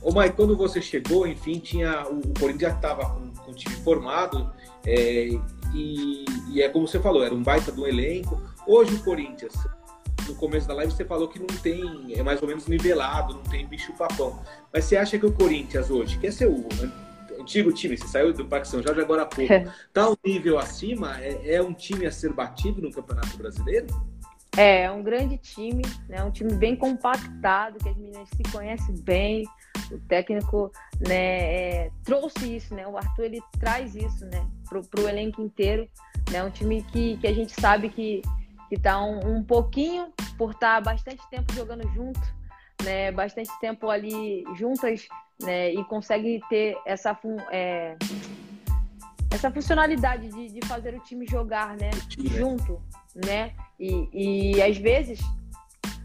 [0.00, 3.74] ô Mai, quando você chegou, enfim, tinha o, Corinthians já estava com, com, o time
[3.76, 4.50] formado
[4.84, 5.28] é,
[5.74, 8.40] e, e, é como você falou, era um baita do elenco.
[8.66, 9.54] Hoje o Corinthians,
[10.26, 13.42] no começo da live você falou que não tem, é mais ou menos nivelado, não
[13.42, 14.40] tem bicho papão.
[14.72, 16.66] Mas você acha que o Corinthians hoje, que é seu
[17.40, 19.52] antigo time, você saiu do Parque São Jorge agora há pouco,
[19.92, 21.20] tá um nível acima?
[21.20, 23.86] É, é um time a ser batido no Campeonato Brasileiro?
[24.56, 26.24] É, é um grande time, né?
[26.24, 29.44] Um time bem compactado, que as meninas se conhecem bem.
[29.90, 30.72] O técnico
[31.06, 32.86] né, é, trouxe isso, né?
[32.86, 34.46] O Arthur ele traz isso, né?
[34.68, 35.88] Pro, pro elenco inteiro,
[36.30, 36.42] né?
[36.42, 38.22] Um time que, que a gente sabe que
[38.68, 42.20] que tá um, um pouquinho por estar tá bastante tempo jogando junto,
[42.82, 43.12] né?
[43.12, 45.06] Bastante tempo ali juntas,
[45.40, 45.72] né?
[45.72, 47.16] E consegue ter essa
[47.50, 47.96] é,
[49.30, 51.90] essa funcionalidade de, de fazer o time jogar, né?
[52.18, 52.82] Junto,
[53.14, 53.52] né?
[53.78, 55.20] E, e às vezes,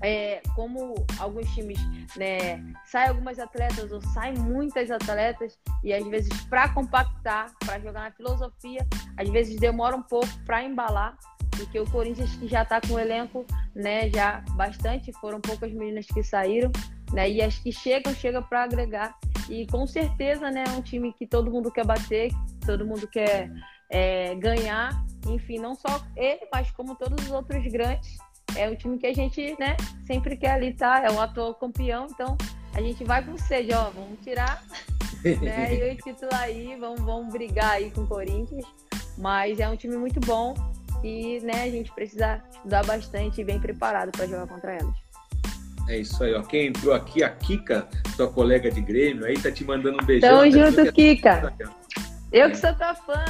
[0.02, 1.80] é, como alguns times,
[2.18, 8.02] né, saem algumas atletas ou saem muitas atletas e às vezes para compactar, para jogar
[8.02, 8.86] na filosofia,
[9.18, 11.18] às vezes demora um pouco para embalar,
[11.52, 13.46] porque o Corinthians que já está com o elenco,
[13.76, 16.72] né, já bastante, foram poucas meninas que saíram,
[17.14, 19.16] né, e as que chegam, chegam para agregar.
[19.50, 22.32] E com certeza, né, é um time que todo mundo quer bater,
[22.66, 23.52] todo mundo quer
[23.90, 24.92] é, ganhar,
[25.28, 28.18] enfim, não só ele, mas como todos os outros grandes.
[28.56, 29.76] É o time que a gente, né,
[30.06, 31.04] sempre quer ali, tá?
[31.04, 32.38] É o atual campeão, então
[32.74, 34.64] a gente vai com sede, ó, vamos tirar
[35.42, 35.76] né?
[35.76, 38.66] E o título aí, vamos, vamos brigar aí com o Corinthians.
[39.18, 40.54] Mas é um time muito bom
[41.04, 44.96] e né, a gente precisa estudar bastante e bem preparado para jogar contra elas.
[45.88, 46.42] É isso aí, ó.
[46.42, 50.38] Quem entrou aqui, a Kika, sua colega de Grêmio, aí tá te mandando um beijão.
[50.38, 51.54] Tamo junto, Kika.
[52.32, 53.26] Eu que sou tua fã.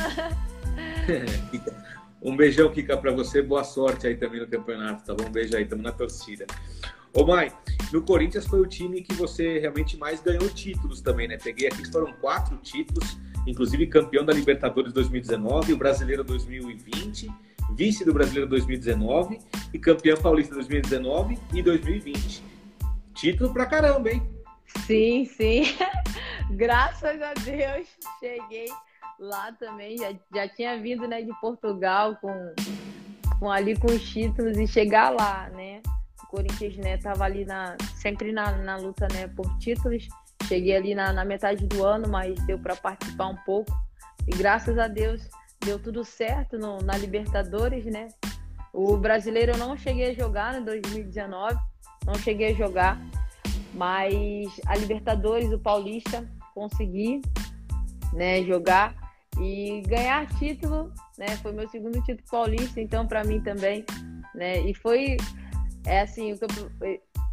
[2.22, 3.42] um beijão, Kika, para você.
[3.42, 5.28] Boa sorte aí também no campeonato, tá bom?
[5.28, 6.46] Um beijo aí, tamo na torcida.
[7.14, 7.52] Ô, Mai,
[7.92, 11.38] no Corinthians foi o time que você realmente mais ganhou títulos também, né?
[11.38, 17.30] Peguei aqui, foram quatro títulos, inclusive campeão da Libertadores 2019, o Brasileiro 2020,
[17.76, 19.40] vice do Brasileiro 2019
[19.74, 22.44] e campeão paulista 2019 e 2020.
[23.14, 24.22] Título pra caramba, hein?
[24.86, 25.64] Sim, sim.
[26.52, 27.88] Graças a Deus
[28.20, 28.68] cheguei
[29.22, 29.98] lá também.
[29.98, 32.54] Já, já tinha vindo né, de Portugal com,
[33.40, 35.82] com ali com os títulos e chegar lá, né?
[36.30, 40.08] Corinthians, né, tava ali na, sempre na, na luta, né, por títulos.
[40.48, 43.72] Cheguei ali na, na metade do ano, mas deu para participar um pouco.
[44.26, 48.08] E graças a Deus deu tudo certo no, na Libertadores, né?
[48.74, 51.58] O brasileiro eu não cheguei a jogar em 2019,
[52.06, 52.98] não cheguei a jogar,
[53.74, 57.22] mas a Libertadores, o Paulista, consegui,
[58.14, 58.96] né, jogar
[59.40, 61.28] e ganhar título, né?
[61.42, 63.86] Foi meu segundo título paulista, então para mim também,
[64.36, 64.60] né?
[64.62, 65.18] E foi
[65.86, 66.38] é assim,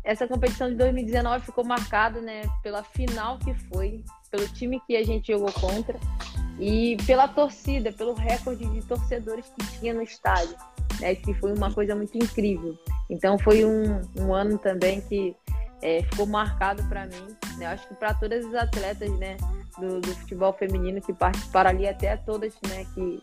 [0.05, 5.05] essa competição de 2019 ficou marcada, né, pela final que foi, pelo time que a
[5.05, 5.99] gente jogou contra
[6.59, 10.57] e pela torcida, pelo recorde de torcedores que tinha no estádio,
[11.01, 12.77] né, que foi uma coisa muito incrível.
[13.11, 15.37] Então foi um, um ano também que
[15.83, 19.37] é, ficou marcado para mim, né, acho que para todas as atletas, né,
[19.79, 23.23] do, do, futebol feminino que participaram ali, até todas, né, que,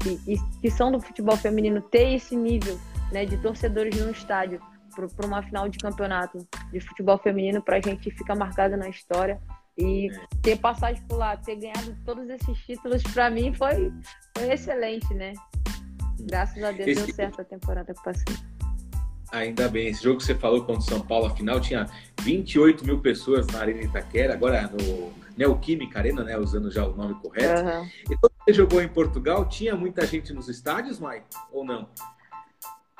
[0.00, 2.78] que, que são do futebol feminino, ter esse nível
[3.10, 4.60] né, de torcedores no estádio
[4.94, 9.40] para uma final de campeonato de futebol feminino, para a gente ficar marcado na história.
[9.76, 10.08] E
[10.40, 13.92] ter passagem por lá, ter ganhado todos esses títulos, para mim foi,
[14.38, 15.32] foi excelente, né?
[16.20, 17.06] Graças a Deus esse...
[17.06, 18.53] deu certo a temporada que passei.
[19.32, 21.86] Ainda bem, esse jogo que você falou contra o São Paulo, afinal, tinha
[22.22, 26.38] 28 mil pessoas na Arena Itaquera, agora no Neoquímica Arena, né?
[26.38, 27.62] Usando já o nome correto.
[27.62, 27.88] Uhum.
[28.10, 31.26] E quando você jogou em Portugal, tinha muita gente nos estádios, Mike?
[31.52, 31.88] Ou não?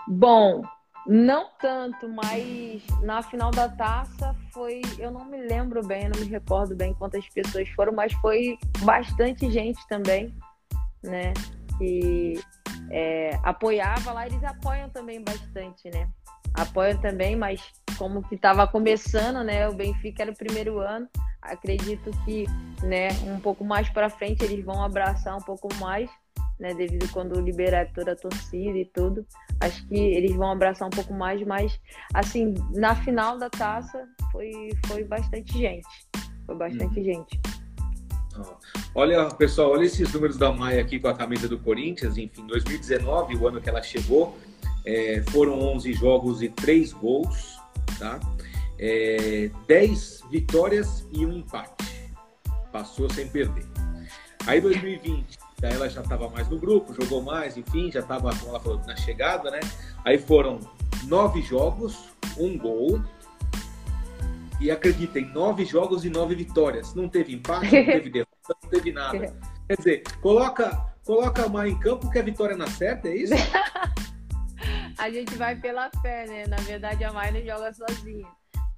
[0.09, 0.63] Bom,
[1.07, 4.81] não tanto, mas na final da taça foi.
[4.99, 9.51] Eu não me lembro bem, não me recordo bem quantas pessoas foram, mas foi bastante
[9.51, 10.35] gente também,
[11.03, 11.33] né?
[11.79, 12.41] Que
[12.91, 16.09] é, apoiava lá, eles apoiam também bastante, né?
[16.55, 17.61] Apoiam também, mas
[17.99, 19.69] como que estava começando, né?
[19.69, 21.09] O Benfica era o primeiro ano.
[21.43, 22.47] Acredito que,
[22.83, 26.09] né, um pouco mais para frente eles vão abraçar um pouco mais
[26.59, 26.75] né?
[26.75, 29.27] Devido quando liberar toda a torcida e tudo.
[29.61, 31.79] Acho que eles vão abraçar um pouco mais, mas
[32.13, 35.89] assim, na final da taça foi, foi bastante gente.
[36.47, 37.05] Foi bastante uhum.
[37.05, 37.41] gente.
[38.95, 42.17] Olha, pessoal, olha esses números da Maia aqui com a camisa do Corinthians.
[42.17, 44.37] Enfim, 2019, o ano que ela chegou,
[44.85, 47.59] é, foram 11 jogos e 3 gols,
[47.99, 48.21] tá?
[48.79, 52.13] É, 10 vitórias e um empate.
[52.73, 53.67] Passou sem perder.
[54.47, 58.51] Aí 2020, Daí ela já estava mais no grupo, jogou mais, enfim, já estava, como
[58.51, 59.61] ela falou, na chegada, né?
[60.05, 60.61] Aí foram
[61.05, 63.01] nove jogos, um gol.
[64.61, 66.95] E acreditem, nove jogos e nove vitórias.
[66.95, 69.37] Não teve empate, não teve derrota, não teve nada.
[69.69, 73.35] Quer dizer, coloca, coloca a Mar em campo que a vitória na certa, é isso?
[74.99, 76.47] a gente vai pela fé, né?
[76.47, 78.29] Na verdade, a Mai não joga sozinha.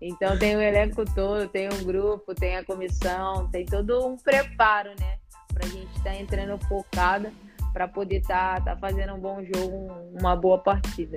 [0.00, 4.90] Então tem o elenco todo, tem um grupo, tem a comissão, tem todo um preparo,
[5.00, 5.18] né?
[5.56, 7.32] para a gente estar tá entrando focada
[7.72, 11.16] para poder estar tá, tá fazendo um bom jogo, uma boa partida.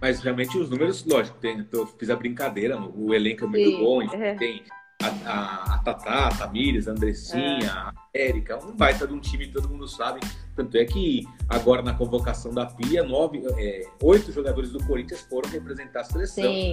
[0.00, 3.78] Mas realmente os números, lógico, tem, eu fiz a brincadeira, o elenco é muito Sim,
[3.78, 4.34] bom, é.
[4.34, 4.62] tem
[5.02, 7.68] a, a, a Tatá, a Tamires, a Andressinha, é.
[7.68, 10.20] a Érica, um baita de um time todo mundo sabe.
[10.56, 15.48] Tanto é que agora na convocação da Pia, nove, é, oito jogadores do Corinthians foram
[15.50, 16.44] representar a seleção.
[16.44, 16.72] Sim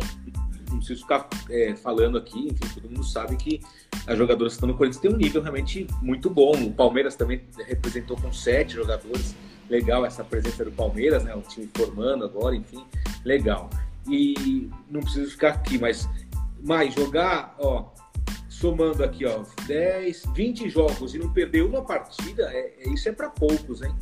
[0.69, 3.61] não preciso ficar é, falando aqui, enfim, todo mundo sabe que
[4.05, 6.51] as jogadoras que estão no Corinthians têm um nível realmente muito bom.
[6.55, 9.35] O Palmeiras também representou com sete jogadores.
[9.69, 11.35] Legal essa presença do Palmeiras, né?
[11.35, 12.85] O time formando agora, enfim,
[13.27, 13.69] legal.
[14.09, 16.09] E não preciso ficar aqui, mas
[16.63, 17.89] mais jogar, ó,
[18.49, 23.11] somando aqui, ó, 10, 20 jogos e não perder uma partida, é, é isso é
[23.11, 23.93] para poucos, hein?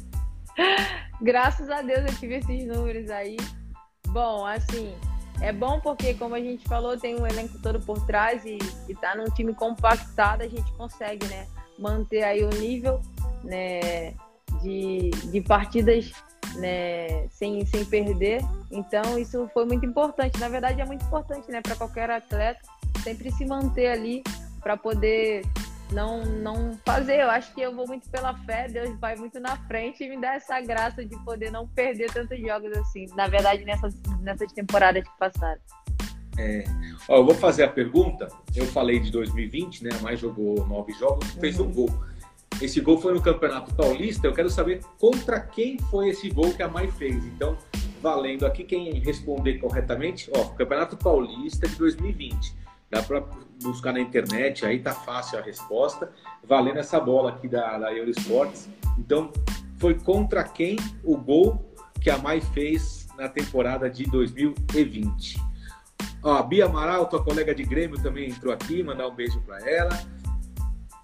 [1.22, 3.36] Graças a Deus eu tive esses números aí.
[4.10, 4.94] Bom, assim,
[5.42, 8.58] é bom porque, como a gente falou, tem um elenco todo por trás e,
[8.88, 11.48] está num time compactado, a gente consegue, né,
[11.78, 13.02] manter aí o nível,
[13.44, 14.14] né,
[14.62, 16.12] de, de partidas,
[16.58, 18.42] né, sem, sem perder.
[18.72, 20.40] Então, isso foi muito importante.
[20.40, 22.60] Na verdade, é muito importante, né, para qualquer atleta
[23.04, 24.24] sempre se manter ali
[24.62, 25.44] para poder
[25.92, 27.22] não, não fazer.
[27.22, 30.20] Eu acho que eu vou muito pela fé, Deus vai muito na frente e me
[30.20, 33.06] dá essa graça de poder não perder tantos jogos assim.
[33.16, 35.62] Na verdade, nessas, nessas temporadas que passaram.
[36.38, 36.64] É.
[37.08, 38.28] Ó, eu vou fazer a pergunta.
[38.56, 39.92] Eu falei de 2020, né?
[40.02, 41.68] Mais jogou nove jogos, fez uhum.
[41.68, 41.90] um gol.
[42.62, 44.26] Esse gol foi no Campeonato Paulista.
[44.26, 47.24] Eu quero saber contra quem foi esse gol que a Mai fez.
[47.26, 47.58] Então,
[48.02, 52.56] valendo aqui, quem responder corretamente, ó, Campeonato Paulista de 2020.
[52.90, 53.24] Dá para
[53.62, 56.12] buscar na internet, aí tá fácil a resposta.
[56.44, 58.70] Valendo essa bola aqui da, da Eurosports.
[58.98, 59.32] Então,
[59.78, 65.42] foi contra quem o gol que a Mai fez na temporada de 2020?
[66.24, 69.60] Ó, a Bia Amaral, tua colega de Grêmio, também entrou aqui, mandar um beijo para
[69.70, 70.15] ela.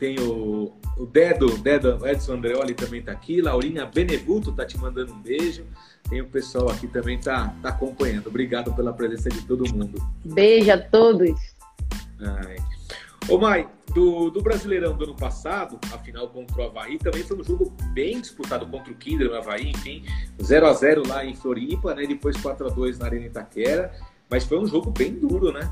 [0.02, 3.40] Tem o, o Dedo, Dedo, Edson Andreoli também tá aqui.
[3.40, 5.64] Laurinha Benevuto tá te mandando um beijo.
[6.10, 8.26] Tem o pessoal aqui também tá, tá acompanhando.
[8.26, 10.02] Obrigado pela presença de todo mundo.
[10.26, 11.40] Beijo a todos.
[12.20, 12.56] Ai.
[13.30, 17.40] Ô Mai, do, do Brasileirão do ano passado, a final contra o Havaí, também foi
[17.40, 20.04] um jogo bem disputado contra o Kinder, o Havaí, enfim,
[20.42, 22.08] 0 a 0 lá em Floripa, né?
[22.08, 23.94] Depois 4 a 2 na Arena Itaquera.
[24.28, 25.72] Mas foi um jogo bem duro, né?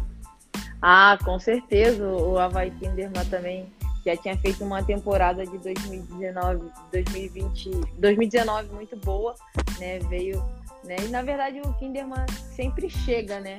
[0.80, 2.08] Ah, com certeza.
[2.08, 9.36] O Havaí Kinderman também já tinha feito uma temporada de 2019, 2020, 2019 muito boa,
[9.78, 10.00] né?
[10.00, 10.44] Veio,
[10.84, 10.96] né?
[11.04, 12.26] E na verdade o Kinderman
[12.56, 13.58] sempre chega, né?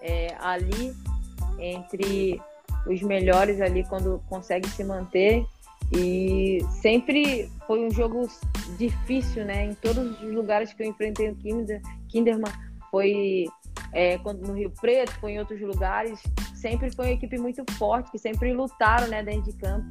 [0.00, 0.94] É, ali
[1.58, 2.40] entre
[2.86, 5.46] os melhores ali quando consegue se manter
[5.94, 8.28] e sempre foi um jogo
[8.78, 9.66] difícil, né?
[9.66, 12.52] Em todos os lugares que eu enfrentei o Kinder, Kinderman
[12.90, 13.46] foi
[13.92, 16.22] é, no Rio Preto, foi em outros lugares,
[16.54, 19.86] sempre foi uma equipe muito forte, que sempre lutaram né, dentro de campo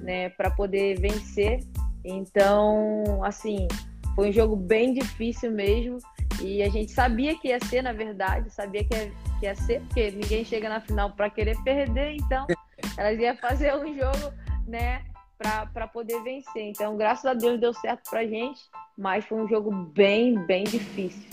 [0.00, 1.60] né, para poder vencer.
[2.04, 3.66] Então, assim,
[4.14, 5.98] foi um jogo bem difícil mesmo.
[6.40, 9.80] E a gente sabia que ia ser, na verdade, sabia que ia, que ia ser,
[9.82, 12.46] porque ninguém chega na final para querer perder, então
[12.96, 14.34] elas iam fazer um jogo,
[14.66, 15.04] né,
[15.38, 16.62] para poder vencer.
[16.62, 18.60] Então, graças a Deus deu certo pra gente,
[18.96, 21.28] mas foi um jogo bem, bem difícil.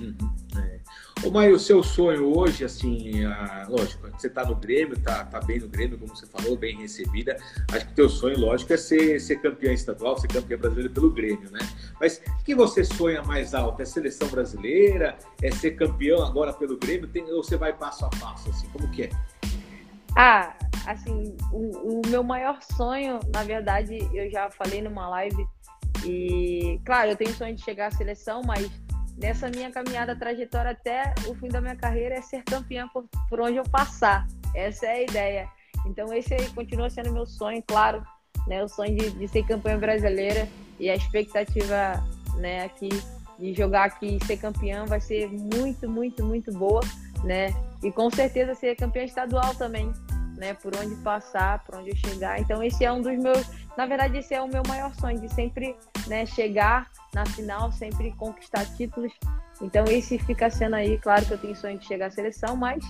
[0.00, 0.31] Uhum.
[1.24, 5.38] Ô, Maio, o seu sonho hoje, assim, a, lógico, você está no Grêmio, tá, tá
[5.40, 7.36] bem no Grêmio, como você falou, bem recebida.
[7.70, 11.48] Acho que teu sonho, lógico, é ser, ser campeã estadual, ser campeã brasileira pelo Grêmio,
[11.52, 11.60] né?
[12.00, 13.80] Mas o que você sonha mais alto?
[13.80, 15.16] É seleção brasileira?
[15.40, 17.06] É ser campeão agora pelo Grêmio?
[17.06, 18.68] Tem, ou você vai passo a passo, assim?
[18.70, 19.10] Como que é?
[20.16, 20.56] Ah,
[20.88, 25.46] assim, o, o meu maior sonho, na verdade, eu já falei numa live,
[26.04, 28.68] e claro, eu tenho sonho de chegar à seleção, mas
[29.22, 33.40] nessa minha caminhada, trajetória até o fim da minha carreira é ser campeã por, por
[33.40, 34.26] onde eu passar.
[34.54, 35.48] Essa é a ideia.
[35.86, 38.04] Então esse aí continua sendo meu sonho, claro,
[38.48, 38.62] né?
[38.62, 40.48] O sonho de, de ser campeã brasileira
[40.78, 42.02] e a expectativa,
[42.38, 42.88] né, aqui
[43.38, 46.80] de jogar aqui e ser campeã vai ser muito, muito, muito boa,
[47.24, 47.48] né?
[47.82, 49.92] E com certeza ser campeã estadual também,
[50.42, 50.54] né?
[50.54, 52.40] Por onde passar, por onde chegar.
[52.40, 53.46] Então esse é um dos meus,
[53.78, 55.76] na verdade esse é o meu maior sonho de sempre,
[56.08, 59.12] né, chegar na final, sempre conquistar títulos.
[59.62, 62.84] Então esse fica sendo aí, claro que eu tenho sonho de chegar à seleção, mas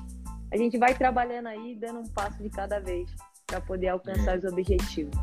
[0.51, 3.11] a gente vai trabalhando aí, dando um passo de cada vez
[3.47, 5.15] para poder alcançar os objetivos.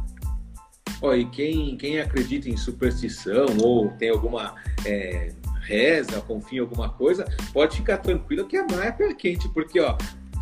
[1.01, 4.53] Oh, e quem, quem acredita em superstição ou tem alguma
[4.85, 9.79] é, reza, confia em alguma coisa, pode ficar tranquilo que a Maia é quente, porque
[9.79, 9.97] ó,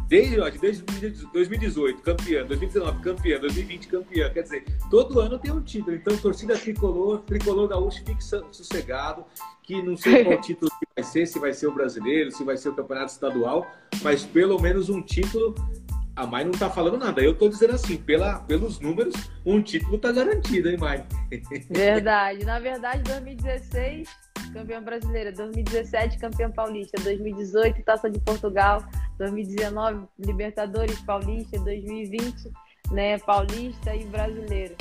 [0.07, 0.83] Desde, ó, desde
[1.33, 4.29] 2018, campeã, 2019, campeã, 2020, campeã.
[4.29, 5.95] Quer dizer, todo ano tem um título.
[5.95, 9.25] Então, torcida tricolor, tricolor gaúcho, fique sossegado,
[9.63, 12.69] que não sei qual título vai ser, se vai ser o brasileiro, se vai ser
[12.69, 13.67] o campeonato estadual,
[14.01, 15.53] mas pelo menos um título.
[16.17, 17.21] A Mai não tá falando nada.
[17.21, 19.13] Eu tô dizendo assim, pela, pelos números,
[19.45, 21.05] um título tá garantido, hein, Mai?
[21.69, 22.43] Verdade.
[22.43, 24.09] Na verdade, 2016
[24.51, 28.83] campeão brasileira, 2017 campeão paulista, 2018 Taça de Portugal,
[29.19, 32.51] 2019 Libertadores Paulista, 2020
[32.91, 34.75] né, Paulista e Brasileiro.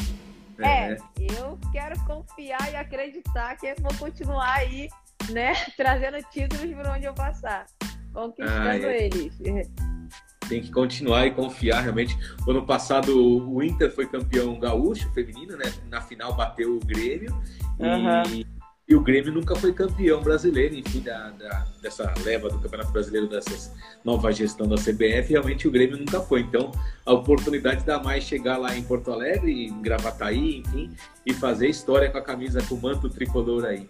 [0.59, 0.93] É.
[0.93, 0.97] é,
[1.39, 4.89] eu quero confiar e acreditar que eu vou continuar aí,
[5.30, 7.66] né, trazendo títulos por onde eu passar,
[8.12, 9.07] conquistando ah, é.
[9.07, 9.39] eles.
[10.49, 12.16] Tem que continuar e confiar realmente.
[12.47, 13.16] O ano passado
[13.51, 15.72] o Inter foi campeão gaúcho feminino, né?
[15.90, 17.32] Na final bateu o Grêmio.
[17.78, 18.22] Uhum.
[18.32, 18.57] E
[18.88, 23.28] e o Grêmio nunca foi campeão brasileiro, enfim, da, da, dessa leva do Campeonato Brasileiro,
[23.28, 23.72] dessa
[24.05, 26.42] nova gestão da CBF, realmente o Grêmio nunca foi.
[26.42, 26.70] Então,
[27.05, 30.94] a oportunidade da mais chegar lá em Porto Alegre, em Gravataí, enfim,
[31.24, 33.88] e fazer história com a camisa, com o manto tricolor aí.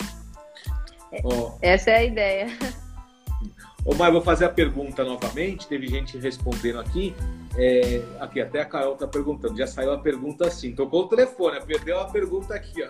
[1.60, 2.46] Essa é a ideia.
[3.86, 5.68] Ô, Mar, vou fazer a pergunta novamente.
[5.68, 7.14] Teve gente respondendo aqui.
[7.56, 9.56] É, aqui, até a Carol está perguntando.
[9.56, 10.74] Já saiu a pergunta assim.
[10.74, 12.88] Tocou o telefone, perdeu a pergunta aqui, ó.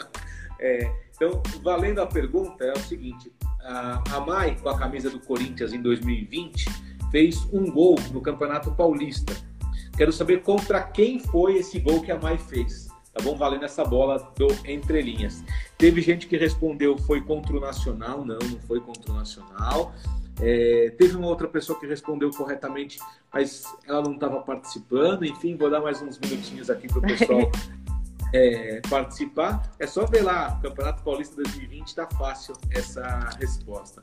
[0.59, 3.31] É, então, valendo a pergunta, é o seguinte:
[3.61, 6.65] a, Mai, com a camisa do Corinthians em 2020,
[7.11, 9.35] fez um gol no Campeonato Paulista.
[9.99, 12.89] Quero saber contra quem foi esse gol que a Mai fez.
[13.13, 13.37] Tá bom?
[13.37, 15.45] Valendo essa bola do Entre Linhas.
[15.77, 18.25] Teve gente que respondeu foi contra o Nacional.
[18.25, 19.95] Não, não foi contra o Nacional.
[20.41, 22.99] É, teve uma outra pessoa que respondeu corretamente,
[23.33, 25.25] mas ela não estava participando.
[25.25, 27.51] Enfim, vou dar mais uns minutinhos aqui para o pessoal
[28.35, 29.63] é, participar.
[29.79, 34.03] É só ver lá, Campeonato Paulista 2020 está fácil essa resposta.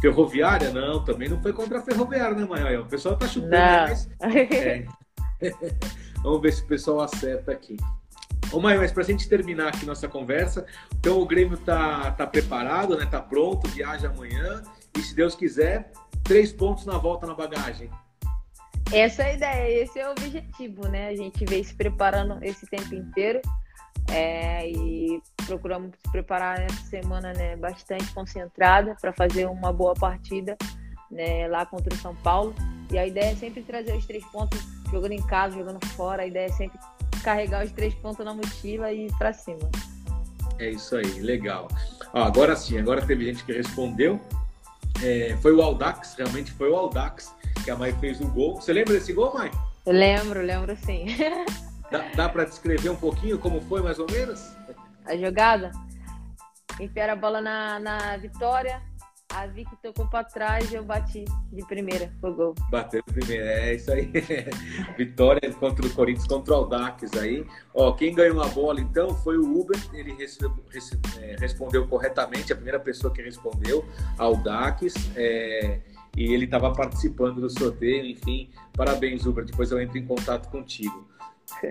[0.00, 0.70] Ferroviária?
[0.70, 2.80] Não, também não foi contra a Ferroviária, né, Maia?
[2.80, 4.08] O pessoal tá chutando, mas.
[4.20, 4.86] É.
[6.22, 7.76] Vamos ver se o pessoal acerta aqui.
[8.50, 10.66] Ô, Maia, mas para a gente terminar aqui nossa conversa,
[10.98, 13.06] então o Grêmio tá, tá preparado, né?
[13.06, 14.62] Tá pronto, viaja amanhã.
[14.96, 15.92] E se Deus quiser,
[16.24, 17.90] três pontos na volta na bagagem.
[18.92, 21.08] Essa é a ideia, esse é o objetivo, né?
[21.08, 23.40] A gente vem se preparando esse tempo inteiro
[24.10, 30.56] é, e procuramos se preparar nessa semana né, bastante concentrada para fazer uma boa partida
[31.10, 32.54] né, lá contra o São Paulo.
[32.90, 34.58] E a ideia é sempre trazer os três pontos,
[34.90, 36.22] jogando em casa, jogando fora.
[36.22, 36.78] A ideia é sempre
[37.22, 39.70] carregar os três pontos na mochila e ir para cima.
[40.58, 41.68] É isso aí, legal.
[42.12, 44.20] Ó, agora sim, agora teve gente que respondeu.
[45.02, 47.34] É, foi o Aldax, realmente foi o Aldax
[47.64, 48.56] que a Mai fez o gol.
[48.60, 49.50] Você lembra desse gol, Mai?
[49.86, 51.06] Eu lembro, lembro sim.
[51.90, 54.40] Dá, dá para descrever um pouquinho como foi, mais ou menos?
[55.04, 55.72] A jogada?
[56.78, 58.80] Enfiaram a bola na, na vitória,
[59.34, 62.12] a Vicky tocou para trás e eu bati de primeira.
[62.20, 62.54] Foi gol.
[62.70, 64.10] Bateu de primeira, é isso aí.
[64.98, 67.46] Vitória contra o Corinthians, contra o Aldax aí.
[67.74, 69.78] Ó, quem ganhou a bola então foi o Uber.
[69.92, 73.84] Ele é, respondeu corretamente, a primeira pessoa que respondeu,
[74.18, 74.94] Aldax.
[75.16, 75.80] É,
[76.16, 78.50] e ele estava participando do sorteio, enfim.
[78.72, 79.44] Parabéns, Uber.
[79.44, 81.08] Depois eu entro em contato contigo.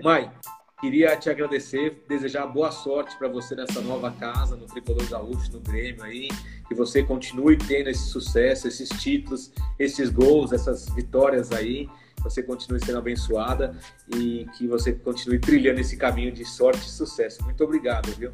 [0.02, 0.30] Mai,
[0.80, 5.60] queria te agradecer, desejar boa sorte para você nessa nova casa, no Tricolor Gaúcho, no
[5.60, 6.28] Grêmio aí,
[6.66, 11.88] que você continue tendo esse sucesso, esses títulos, esses gols, essas vitórias aí,
[12.22, 13.76] você continue sendo abençoada
[14.14, 17.42] e que você continue trilhando esse caminho de sorte e sucesso.
[17.44, 18.32] Muito obrigado, viu?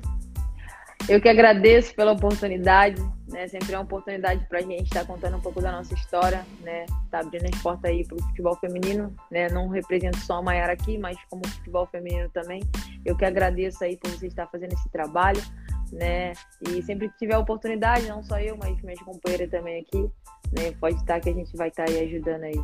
[1.08, 3.46] Eu que agradeço pela oportunidade, né?
[3.46, 6.44] Sempre é uma oportunidade para a gente estar tá contando um pouco da nossa história,
[6.62, 6.84] né?
[7.12, 9.48] Tá abrindo as portas aí para o futebol feminino, né?
[9.48, 12.60] Não represento só a Maiara aqui, mas como futebol feminino também.
[13.04, 15.40] Eu que agradeço aí por você estar fazendo esse trabalho,
[15.92, 16.32] né?
[16.68, 20.10] E sempre que tiver a oportunidade, não só eu, mas minhas companheiras também aqui,
[20.58, 20.72] né?
[20.80, 22.60] Pode estar que a gente vai estar aí ajudando aí.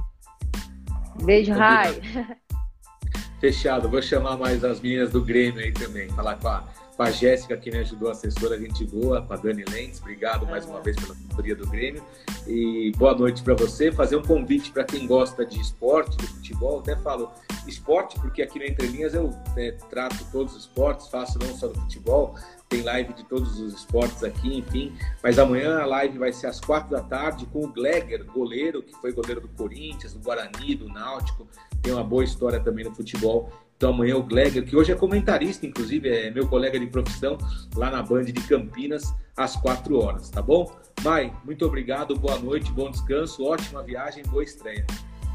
[1.23, 1.95] Beijo, Rai.
[3.41, 3.89] Fechado.
[3.89, 7.57] Vou chamar mais as meninas do Grêmio aí também, falar com a com a Jéssica,
[7.57, 9.99] que me ajudou, a assessora, gente boa, com a Dani Lentes.
[10.01, 12.01] Obrigado mais uma vez pela assessoria do Grêmio.
[12.47, 13.91] E boa noite para você.
[13.91, 16.79] Fazer um convite para quem gosta de esporte, de futebol.
[16.79, 17.33] Até falo
[17.67, 21.67] esporte, porque aqui no Entre Linhas eu é, trato todos os esportes, faço não só
[21.67, 22.37] do futebol,
[22.69, 24.97] tem live de todos os esportes aqui, enfim.
[25.21, 28.95] Mas amanhã a live vai ser às quatro da tarde com o Gleger, goleiro, que
[29.01, 31.49] foi goleiro do Corinthians, do Guarani, do Náutico.
[31.83, 33.51] Tem uma boa história também no futebol.
[33.83, 37.37] Então amanhã o Gleger, que hoje é comentarista, inclusive, é meu colega de profissão,
[37.75, 40.73] lá na Band de Campinas, às 4 horas, tá bom?
[41.03, 44.87] Mai, muito obrigado, boa noite, bom descanso, ótima viagem, boa estreia.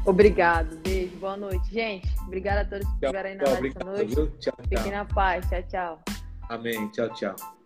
[0.06, 1.70] Obrigado, beijo, boa noite.
[1.70, 4.14] Gente, obrigado a todos que estiveram aí na live essa noite.
[4.14, 4.54] Tchau, tchau.
[4.62, 6.02] Fiquem na paz, tchau, tchau.
[6.48, 7.57] Amém, tchau, tchau.